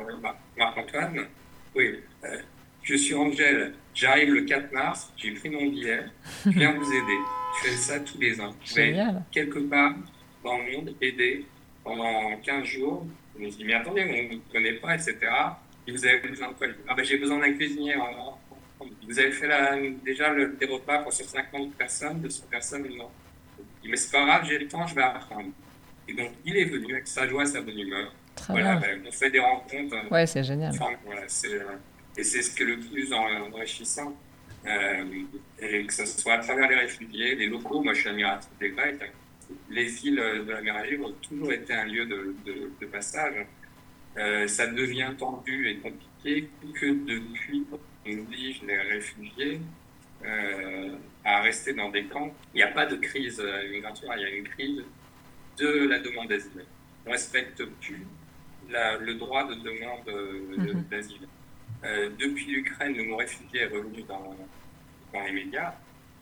Marc-Antoine, 0.56 1.26
oui, 1.74 2.00
euh, 2.24 2.40
je 2.88 2.94
suis 2.94 3.14
Angèle, 3.14 3.74
j'arrive 3.94 4.32
le 4.32 4.42
4 4.42 4.72
mars, 4.72 5.12
j'ai 5.16 5.32
pris 5.32 5.50
mon 5.50 5.66
billet, 5.66 6.04
je 6.46 6.50
viens 6.50 6.72
vous 6.72 6.90
aider. 6.90 7.18
Je 7.56 7.68
fais 7.68 7.76
ça 7.76 8.00
tous 8.00 8.18
les 8.18 8.40
ans. 8.40 8.54
Je 8.64 8.74
vais 8.74 8.96
quelque 9.30 9.58
part 9.58 9.94
dans 10.42 10.56
le 10.58 10.72
monde 10.72 10.94
aider 11.00 11.44
pendant 11.84 12.34
15 12.42 12.64
jours. 12.64 13.06
Je 13.36 13.44
me 13.44 13.50
dis, 13.50 13.64
mais 13.64 13.74
attendez, 13.74 14.02
on 14.02 14.32
ne 14.32 14.36
me 14.36 14.52
connaît 14.52 14.74
pas, 14.74 14.94
etc. 14.94 15.18
Et 15.86 15.92
vous 15.92 16.06
avez 16.06 16.18
besoin 16.20 16.48
de 16.48 16.54
quoi? 16.54 16.66
Ah 16.88 16.94
ben, 16.94 17.04
J'ai 17.04 17.18
besoin 17.18 17.38
d'un 17.38 17.52
cuisinier 17.52 17.94
vous 19.06 19.18
avez 19.18 19.32
fait 19.32 19.48
déjà 20.04 20.32
le, 20.32 20.56
des 20.60 20.66
repas 20.66 20.98
pour 20.98 21.12
150 21.12 21.74
personnes, 21.74 22.20
200 22.20 22.44
personnes, 22.50 22.82
non. 22.96 23.08
Il 23.58 23.64
dit, 23.82 23.88
mais 23.88 23.96
c'est 23.96 24.12
pas 24.12 24.24
grave, 24.24 24.46
j'ai 24.46 24.58
le 24.58 24.68
temps, 24.68 24.86
je 24.86 24.94
vais 24.94 25.02
apprendre. 25.02 25.48
Et 26.06 26.14
donc, 26.14 26.30
il 26.44 26.56
est 26.56 26.64
venu 26.64 26.92
avec 26.92 27.06
sa 27.06 27.26
joie, 27.26 27.44
sa 27.44 27.60
bonne 27.60 27.78
humeur. 27.78 28.14
voilà, 28.48 28.76
ben, 28.76 29.00
on 29.06 29.10
fait 29.10 29.30
des 29.30 29.40
rencontres. 29.40 29.94
Euh, 29.94 30.08
ouais, 30.10 30.26
c'est 30.26 30.44
génial. 30.44 30.74
voilà, 31.04 31.22
euh, 31.22 31.76
et 32.18 32.24
c'est 32.24 32.42
ce 32.42 32.54
qui 32.54 32.64
est 32.64 32.66
le 32.66 32.80
plus 32.80 33.12
enrichissant. 33.12 34.14
Euh, 34.66 35.04
et 35.60 35.86
que 35.86 35.94
ce 35.94 36.04
soit 36.04 36.34
à 36.34 36.38
travers 36.38 36.68
les 36.68 36.74
réfugiés, 36.74 37.36
les 37.36 37.46
locaux, 37.46 37.80
moi 37.80 37.94
je 37.94 38.00
suis 38.00 38.08
admiratif 38.08 38.50
des 38.58 38.70
Grecs, 38.70 39.00
les 39.70 40.04
îles 40.04 40.16
de 40.16 40.50
la 40.50 40.60
mer 40.60 40.84
Égée 40.84 40.98
ont 40.98 41.12
toujours 41.22 41.52
été 41.52 41.72
un 41.72 41.84
lieu 41.84 42.04
de, 42.04 42.34
de, 42.80 42.86
passage. 42.86 43.46
ça 44.48 44.66
devient 44.66 45.12
tendu 45.16 45.68
et 45.68 45.76
compliqué 45.76 46.50
que 46.74 46.86
depuis 46.86 47.64
oblige 48.06 48.62
les 48.66 48.78
réfugiés 48.78 49.60
euh, 50.24 50.96
à 51.24 51.40
rester 51.40 51.72
dans 51.72 51.90
des 51.90 52.04
camps. 52.04 52.34
Il 52.52 52.56
n'y 52.56 52.62
a 52.64 52.72
pas 52.72 52.86
de 52.86 52.96
crise 52.96 53.40
migratoire, 53.70 54.18
il 54.18 54.22
y 54.22 54.26
a 54.26 54.30
une 54.30 54.48
crise 54.48 54.82
de 55.58 55.88
la 55.88 56.00
demande 56.00 56.28
d'asile. 56.28 56.64
On 57.06 57.10
ne 57.10 57.14
respecte 57.14 57.64
plus 57.80 58.04
le 58.68 59.14
droit 59.14 59.48
de 59.48 59.54
demande 59.54 60.58
mhm. 60.58 60.84
d'asile. 60.90 61.28
Euh, 61.84 62.10
depuis 62.18 62.46
l'Ukraine, 62.46 62.94
le 62.96 63.04
mot 63.04 63.16
réfugié 63.16 63.62
est 63.62 63.66
revenu 63.66 64.02
dans, 64.02 64.36
dans 65.12 65.22
les 65.24 65.32
médias, 65.32 65.74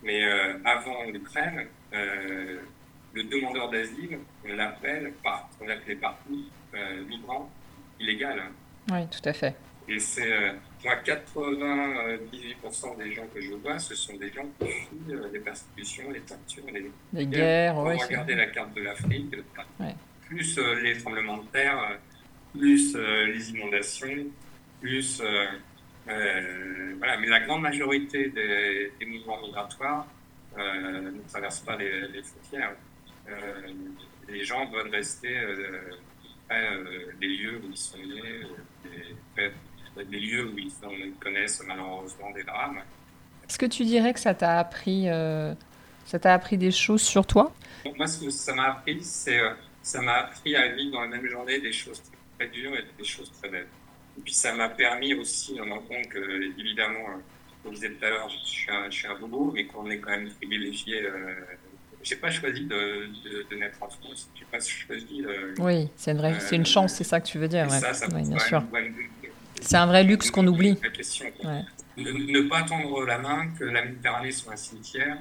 mais 0.03 0.25
euh, 0.25 0.59
avant 0.65 1.05
l'Ukraine, 1.05 1.67
le 1.93 3.23
demandeur 3.23 3.71
d'asile, 3.71 4.19
on 4.45 4.53
l'appelle, 4.55 5.13
on 5.61 5.67
l'appelait 5.67 5.97
partout 5.97 6.45
migrant 7.09 7.51
illégal. 7.99 8.43
Oui, 8.91 9.07
tout 9.09 9.27
à 9.27 9.33
fait. 9.33 9.57
Et 9.89 10.01
c'est, 10.01 10.33
euh, 10.33 10.53
moi, 10.85 10.97
98% 11.05 12.99
des 12.99 13.13
gens 13.13 13.27
que 13.33 13.41
je 13.41 13.55
vois, 13.55 13.79
ce 13.79 13.95
sont 13.95 14.17
des 14.17 14.33
gens 14.33 14.47
qui 14.59 14.67
fuient 14.67 15.15
euh, 15.15 15.29
les 15.33 15.39
persécutions, 15.39 16.11
les 16.11 16.21
tortures, 16.21 16.65
les, 16.73 16.91
les 17.13 17.27
guerres. 17.27 17.79
Ouais, 17.79 17.97
regardez 17.97 18.35
la 18.35 18.47
carte 18.47 18.75
de 18.75 18.83
l'Afrique, 18.83 19.37
plus 20.27 20.59
euh, 20.59 20.81
les 20.83 20.99
tremblements 20.99 21.39
de 21.39 21.47
terre, 21.49 21.99
plus 22.53 22.97
les 22.97 23.51
inondations, 23.51 24.27
plus. 24.81 25.23
voilà, 26.07 27.17
mais 27.19 27.27
la 27.27 27.41
grande 27.41 27.63
majorité 27.63 28.29
des, 28.31 29.07
mouvements 29.07 29.41
migratoires 29.43 30.07
ne 30.57 31.29
traversent 31.29 31.61
pas 31.61 31.77
les, 31.77 32.09
les 32.09 32.23
frontières. 32.23 32.75
les 34.29 34.45
gens 34.45 34.71
veulent 34.71 34.91
rester 34.91 35.35
près 36.49 36.71
des 37.21 37.29
lieux 37.29 37.61
où 37.65 37.71
ils 37.71 37.77
sont 37.77 37.99
nés, 37.99 38.47
des 40.05 40.21
lieux 40.21 40.51
où 40.53 40.59
ils 40.59 41.15
connaissent 41.21 41.63
malheureusement 41.67 42.31
des 42.33 42.45
drames. 42.45 42.83
Est-ce 43.49 43.59
que 43.59 43.67
tu 43.67 43.85
dirais 43.85 44.13
que 44.13 44.21
ça 44.21 44.35
t'a 44.35 44.59
appris, 44.59 45.09
euh, 45.09 45.55
ça 46.05 46.19
t'a 46.19 46.35
appris 46.35 46.59
des 46.59 46.73
choses 46.73 47.03
sur 47.03 47.27
toi? 47.27 47.53
Moi, 47.97 48.07
ce 48.07 48.25
que 48.25 48.31
ça 48.31 48.55
m'a 48.55 48.71
appris, 48.71 49.03
c'est 49.03 49.39
euh, 49.39 49.51
ça 49.83 50.03
m'a 50.03 50.15
appris 50.15 50.57
à 50.57 50.69
vivre 50.69 50.93
dans 50.93 51.03
la 51.03 51.07
même 51.07 51.27
journée 51.27 51.61
des 51.61 51.73
choses 51.73 52.03
très 52.37 52.49
dures 52.49 52.75
et 52.75 52.85
des 52.99 53.05
choses 53.05 53.31
très 53.41 53.49
belles. 53.49 53.69
Et 54.19 54.21
puis 54.23 54.33
ça 54.33 54.55
m'a 54.55 54.69
permis 54.69 55.15
aussi, 55.15 55.59
on 55.61 55.71
en 55.71 55.81
compte 55.81 56.09
que 56.09 56.59
évidemment 56.59 57.21
on 57.67 57.71
disait 57.71 57.91
tout 57.91 58.05
à 58.05 58.11
l'heure, 58.11 58.29
je 58.29 58.49
suis 58.49 58.71
un, 58.71 58.91
je 58.91 58.97
suis 58.97 59.09
un 59.09 59.19
bobo, 59.19 59.51
mais 59.53 59.67
qu'on 59.67 59.91
est 59.91 59.99
quand 59.99 60.11
même 60.11 60.31
privilégié. 60.31 61.03
Euh, 61.03 61.35
j'ai 62.03 62.17
pas 62.17 62.31
choisi 62.31 62.65
de, 62.65 63.09
de, 63.25 63.47
de, 63.51 63.57
naître 63.57 63.83
en 63.83 63.89
France. 63.89 64.31
J'ai 64.39 64.45
pas 64.45 64.61
choisi. 64.61 65.23
De, 65.23 65.55
oui, 65.59 65.89
c'est 65.97 66.13
une, 66.13 66.19
vraie, 66.19 66.39
c'est 66.39 66.55
une 66.55 66.67
chance, 66.67 66.95
c'est 66.95 67.05
ça 67.05 67.21
que 67.21 67.27
tu 67.27 67.39
veux 67.39 67.49
dire. 67.49 67.65
Ouais. 67.65 67.81
Ça, 67.81 67.93
ça 67.93 68.07
oui, 68.15 68.23
bien 68.23 68.39
sûr. 68.39 68.63
C'est 69.61 69.77
un 69.77 69.87
vrai 69.87 70.05
luxe 70.05 70.31
qu'on 70.31 70.47
oublie. 70.47 70.77
Question, 70.77 71.27
ouais. 71.45 71.65
ne, 71.97 72.49
pas 72.49 72.63
tendre 72.63 73.05
la 73.05 73.19
main, 73.19 73.49
que 73.59 73.65
la 73.65 73.85
Méditerranée 73.85 74.31
soit 74.31 74.53
un 74.53 74.57
cimetière, 74.57 75.19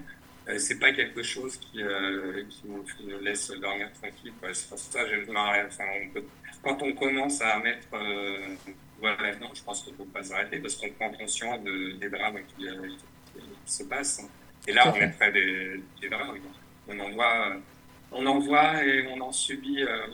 euh, 0.48 0.60
c'est 0.60 0.78
pas 0.78 0.92
quelque 0.92 1.24
chose 1.24 1.58
qui, 1.58 1.82
euh, 1.82 2.44
qui, 2.50 2.68
nous, 2.68 3.20
laisse 3.22 3.50
dormir 3.60 3.90
tranquille. 4.00 4.34
C'est 4.54 4.70
pour 4.70 4.78
ça 4.78 5.04
que 5.04 5.26
je 5.26 5.32
enfin, 5.32 5.84
on 6.04 6.10
peut, 6.10 6.24
quand 6.62 6.84
on 6.84 6.94
commence 6.94 7.42
à 7.42 7.58
mettre 7.60 7.88
euh, 7.94 8.56
voilà, 9.00 9.36
non, 9.36 9.50
je 9.54 9.64
pense 9.64 9.84
qu'il 9.84 9.94
ne 9.94 9.98
faut 9.98 10.06
pas 10.06 10.24
s'arrêter 10.24 10.60
parce 10.60 10.76
qu'on 10.76 10.90
prend 10.92 11.12
conscience 11.12 11.62
de, 11.64 11.94
des 11.94 12.10
drames 12.10 12.40
qui, 12.56 12.68
euh, 12.68 12.88
qui, 13.34 13.42
se 13.66 13.84
passent. 13.84 14.22
Et 14.68 14.74
là, 14.74 14.92
on 14.94 14.96
est 14.96 15.10
près 15.10 15.32
des, 15.32 15.82
des, 16.02 16.10
drames. 16.10 16.40
On 16.88 17.00
en 17.00 17.10
voit, 17.12 17.58
on 18.12 18.26
en 18.26 18.40
voit 18.40 18.84
et 18.84 19.08
on 19.08 19.22
en 19.22 19.32
subit 19.32 19.84
euh, 19.84 20.08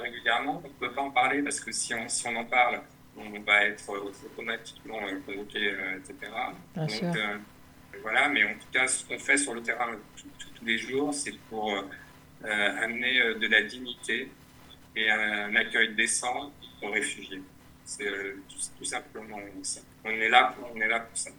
régulièrement. 0.00 0.62
On 0.64 0.68
ne 0.68 0.88
peut 0.88 0.94
pas 0.94 1.02
en 1.02 1.10
parler 1.10 1.42
parce 1.42 1.60
que 1.60 1.70
si 1.72 1.94
on, 1.94 2.08
si 2.08 2.26
on 2.26 2.36
en 2.36 2.44
parle, 2.44 2.80
on 3.16 3.40
va 3.40 3.64
être 3.64 3.88
automatiquement 3.90 4.98
convoqué, 5.26 5.72
etc. 5.96 6.32
Bien 6.74 6.86
Donc, 6.86 6.90
sûr 6.90 7.12
voilà, 8.02 8.28
mais 8.28 8.44
en 8.44 8.54
tout 8.54 8.68
cas, 8.72 8.86
ce 8.86 9.04
qu'on 9.04 9.18
fait 9.18 9.36
sur 9.36 9.54
le 9.54 9.62
terrain 9.62 9.96
tous 10.56 10.64
les 10.64 10.78
jours, 10.78 11.12
c'est 11.12 11.36
pour 11.48 11.72
euh, 11.72 12.82
amener 12.82 13.20
euh, 13.20 13.38
de 13.38 13.46
la 13.46 13.62
dignité 13.62 14.30
et 14.96 15.10
un, 15.10 15.54
accueil 15.56 15.94
décent 15.94 16.52
aux 16.82 16.90
réfugiés. 16.90 17.42
C'est 17.84 18.06
euh, 18.06 18.40
tout, 18.48 18.84
simplement 18.84 19.38
ça. 19.62 19.80
On 20.04 20.10
est 20.10 20.28
là, 20.28 20.54
on 20.74 20.80
est 20.80 20.88
là 20.88 21.00
pour 21.00 21.16
ça. 21.16 21.30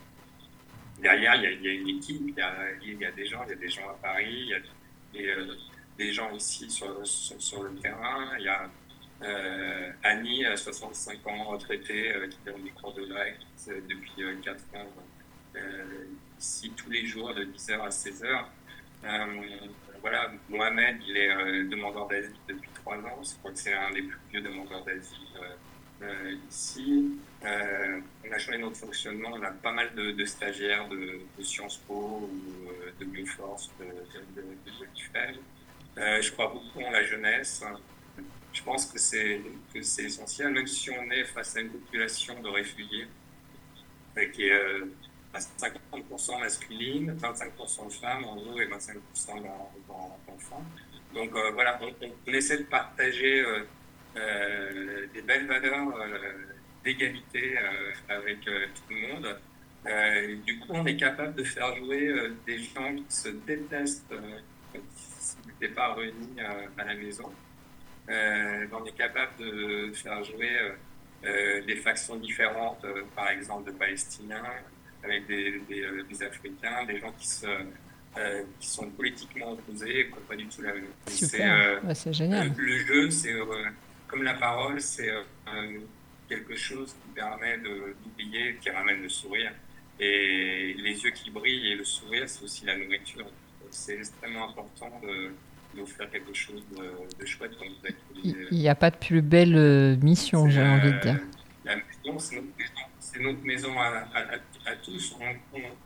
Derrière, 1.00 1.36
il 1.36 1.64
y 1.64 1.68
a, 1.68 1.74
une 1.74 1.90
équipe, 1.90 2.22
il 2.28 2.36
y 2.36 2.42
a, 2.42 2.56
il 2.82 3.02
y 3.02 3.06
a, 3.06 3.12
des 3.12 3.26
gens, 3.26 3.44
il 3.46 3.50
y 3.50 3.54
a 3.54 3.56
des 3.56 3.70
gens 3.70 3.90
à 3.90 3.94
Paris, 3.96 4.26
il 4.30 4.48
y 4.48 4.54
a 4.54 4.60
des, 5.14 5.48
des 5.98 6.14
gens 6.14 6.32
ici 6.32 6.70
sur, 6.70 7.06
sur, 7.06 7.64
le 7.64 7.76
terrain. 7.76 8.38
Il 8.38 8.46
y 8.46 8.48
a 8.48 8.70
euh, 9.24 9.92
Annie, 10.04 10.46
65 10.56 11.26
ans, 11.28 11.44
retraitée, 11.46 12.14
qui 12.30 12.38
donne 12.46 12.64
des 12.64 12.70
cours 12.72 12.94
de 12.94 13.06
grec 13.06 13.38
depuis 13.68 14.12
4 14.44 14.64
ans 14.76 14.90
ici 16.40 16.72
tous 16.76 16.90
les 16.90 17.06
jours 17.06 17.34
de 17.34 17.46
10h 17.46 17.80
à 17.82 17.90
16h. 17.90 18.46
Euh, 19.06 19.26
voilà, 20.02 20.32
Mohamed, 20.50 20.98
il 21.08 21.18
est 21.18 21.30
euh, 21.30 21.68
demandeur 21.70 22.08
d'asile 22.08 22.36
depuis 22.48 22.70
trois 22.74 22.98
ans. 22.98 23.22
Je 23.24 23.36
crois 23.40 23.52
que 23.52 23.58
c'est 23.58 23.74
un 23.74 23.92
des 23.92 24.04
plus 24.04 24.20
vieux 24.32 24.42
demandeurs 24.42 24.84
d'asile 24.84 25.18
euh, 26.02 26.36
ici. 26.50 27.18
on 27.44 28.32
a 28.32 28.38
changé 28.38 28.58
notre 28.58 28.78
fonctionnement. 28.78 29.30
On 29.34 29.44
a 29.44 29.52
pas 29.52 29.72
mal 29.72 29.94
de, 29.96 30.26
stagiaires 30.26 30.88
de, 30.90 31.22
Sciences 31.44 31.78
Po 31.78 32.30
ou 32.32 32.70
de 33.00 33.06
Bioforce, 33.06 33.72
de, 33.80 33.86
de, 33.86 34.42
de, 34.42 36.22
je 36.22 36.32
crois 36.32 36.48
beaucoup 36.48 36.82
en 36.82 36.92
la 36.92 37.04
jeunesse. 37.04 37.64
Je 38.54 38.64
pense 38.64 38.86
que 38.86 38.98
c'est 38.98 39.42
essentiel, 40.00 40.54
même 40.54 40.68
si 40.68 40.90
on 40.92 41.12
est 41.12 41.26
face 41.26 41.56
à 41.58 41.62
une 41.62 41.70
population 41.70 42.42
de 42.42 42.50
réfugiés 42.50 43.08
qui 44.34 44.48
est 44.48 44.82
50% 45.38 46.40
masculine, 46.40 47.18
25% 47.20 47.88
de 47.88 47.94
femmes 47.94 48.26
en 48.26 48.36
gros 48.36 48.60
et 48.60 48.68
25% 48.68 49.44
d'enfants. 49.88 50.64
Donc 51.14 51.34
euh, 51.36 51.52
voilà, 51.52 51.80
on, 51.82 52.34
essaie 52.34 52.58
de 52.58 52.64
partager 52.64 53.40
euh, 53.40 53.60
euh, 53.60 53.64
des 54.16 55.22
belles 55.22 55.48
valeurs 55.48 55.94
d'égalité 56.84 57.58
avec 58.08 58.40
tout 58.42 58.84
le 58.90 59.08
monde. 59.08 60.44
du 60.46 60.60
coup, 60.60 60.68
on 60.70 60.86
est 60.86 60.96
capable 60.96 61.36
de 61.36 61.44
faire 61.44 61.76
jouer 61.76 62.14
des 62.46 62.60
gens 62.60 62.96
qui 62.96 63.16
se 63.16 63.30
détestent 63.30 64.14
s'ils 64.96 65.48
n'étaient 65.48 65.74
pas 65.74 65.94
réunis 65.94 66.40
à 66.78 66.84
la 66.84 66.96
maison. 66.96 67.32
on 68.08 68.86
est 68.86 68.98
capable 68.98 69.38
de 69.40 69.92
faire 69.94 70.24
jouer 70.24 70.72
des 71.24 71.76
factions 71.78 72.16
différentes, 72.18 72.86
par 73.16 73.30
exemple 73.30 73.72
de 73.72 73.78
Palestiniens, 73.78 74.44
avec 75.06 75.28
des, 75.28 75.62
euh, 75.72 76.04
des, 76.10 76.24
Africains, 76.24 76.86
des 76.88 77.00
gens 77.00 77.12
qui, 77.18 77.28
se, 77.28 77.46
euh, 77.46 78.44
qui 78.60 78.68
sont 78.68 78.90
politiquement 78.90 79.52
opposés 79.54 80.08
qui 80.08 80.12
n'ont 80.12 80.26
pas 80.28 80.36
du 80.36 80.48
tout 80.48 80.62
la 80.62 80.74
même. 80.74 80.86
Euh, 80.86 81.94
c'est 81.94 82.14
génial. 82.14 82.52
Le, 82.58 82.78
jeu, 82.80 83.10
c'est 83.10 83.34
comme 84.16 84.24
la 84.24 84.36
parole, 84.36 84.80
c'est 84.80 85.12
quelque 86.30 86.56
chose 86.56 86.94
qui 86.94 87.14
permet 87.14 87.58
d'oublier, 87.58 88.56
qui 88.62 88.70
ramène 88.70 89.02
le 89.02 89.10
sourire. 89.10 89.52
Et 90.00 90.74
les 90.78 91.04
yeux 91.04 91.12
qui 91.12 91.30
brillent 91.32 91.74
et 91.74 91.76
le 91.76 91.84
sourire, 91.84 92.24
c'est 92.28 92.44
aussi 92.44 92.66
la 92.66 92.78
nourriture. 92.78 93.26
C'est 93.72 93.98
extrêmement 93.98 94.50
important 94.50 95.02
de, 95.04 95.34
d'offrir 95.76 96.10
quelque 96.10 96.34
chose 96.34 96.64
de, 96.78 97.26
chouette 97.26 97.52
vous 97.60 97.92
Il 98.24 98.58
n'y 98.58 98.70
a 98.70 98.76
pas 98.76 98.90
de 98.90 98.96
plus 98.96 99.22
belle 99.22 99.98
mission, 100.02 100.50
j'ai 100.50 100.64
envie 100.64 100.94
de 100.94 101.00
dire. 101.00 101.20
La 101.66 101.76
maison, 101.76 102.18
c'est 102.18 102.36
notre 102.36 102.58
maison, 102.58 102.74
c'est 103.00 103.20
notre 103.20 103.44
maison 103.44 103.78
à, 103.78 104.08
à, 104.14 104.72
à 104.72 104.76
tous. 104.78 105.18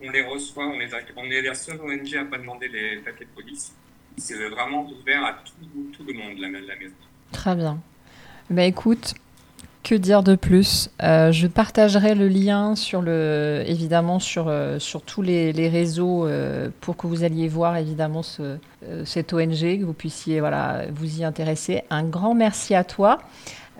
On, 0.04 0.12
les 0.12 0.22
reçoit, 0.22 0.68
on, 0.68 0.78
les 0.78 0.90
on 1.16 1.26
est 1.32 1.42
la 1.42 1.56
seule 1.56 1.82
ONG 1.82 2.16
à 2.16 2.26
pas 2.26 2.38
demander 2.38 2.68
les 2.68 2.98
papiers 2.98 3.26
de 3.26 3.32
police. 3.32 3.76
C'est 4.18 4.36
vraiment 4.50 4.88
ouvert 4.88 5.26
à 5.26 5.34
tout, 5.34 5.92
tout 5.94 6.04
le 6.04 6.14
monde, 6.14 6.38
la, 6.38 6.50
la, 6.50 6.76
maison. 6.76 6.96
Très 7.32 7.56
bien. 7.56 7.82
Bah 8.50 8.64
écoute, 8.64 9.14
que 9.84 9.94
dire 9.94 10.24
de 10.24 10.36
plus? 10.36 10.90
Euh, 11.04 11.32
Je 11.32 11.46
partagerai 11.46 12.16
le 12.16 12.28
lien 12.28 12.76
sur 12.76 13.02
le, 13.02 13.64
évidemment 13.68 14.18
sur, 14.20 14.48
euh, 14.48 14.80
sur 14.80 15.04
tous 15.04 15.22
les, 15.22 15.54
les 15.54 15.70
réseaux 15.70 16.26
euh, 16.26 16.70
pour 16.82 16.98
que 16.98 17.06
vous 17.06 17.24
alliez 17.24 17.48
voir 17.48 17.78
évidemment 17.78 18.24
ce, 18.24 18.58
cette 19.06 19.34
ONG, 19.34 19.80
que 19.80 19.84
vous 19.84 19.94
puissiez 19.94 20.40
voilà, 20.40 20.86
vous 20.92 21.20
y 21.20 21.24
intéresser. 21.24 21.84
Un 21.92 22.04
grand 22.04 22.34
merci 22.34 22.74
à 22.74 22.84
toi. 22.84 23.20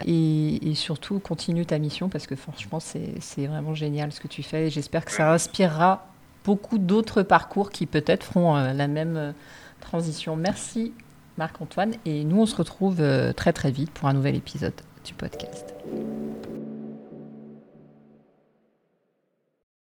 Et, 0.06 0.60
surtout, 0.76 1.20
continue 1.20 1.66
ta 1.66 1.78
mission 1.78 2.08
parce 2.08 2.26
que 2.26 2.36
franchement, 2.36 2.80
c'est 2.80 3.48
vraiment 3.48 3.74
génial 3.74 4.12
ce 4.14 4.22
que 4.22 4.28
tu 4.30 4.44
fais. 4.44 4.68
Et 4.68 4.70
j'espère 4.70 5.04
que 5.04 5.12
ça 5.12 5.34
inspirera 5.34 6.08
beaucoup 6.46 6.78
d'autres 6.78 7.22
parcours 7.24 7.70
qui 7.72 7.86
peut-être 7.86 8.24
feront 8.24 8.56
la 8.56 8.88
même 8.88 9.34
transition. 9.82 10.38
Merci 10.38 10.94
Marc-Antoine. 11.40 11.96
Et 12.06 12.24
nous, 12.24 12.42
on 12.42 12.46
se 12.46 12.56
retrouve 12.56 12.98
euh, 13.00 13.34
très 13.34 13.54
très 13.54 13.72
vite 13.72 13.90
pour 13.92 14.08
un 14.08 14.14
nouvel 14.14 14.36
épisode 14.36 14.74
du 15.04 15.14
podcast. 15.14 15.74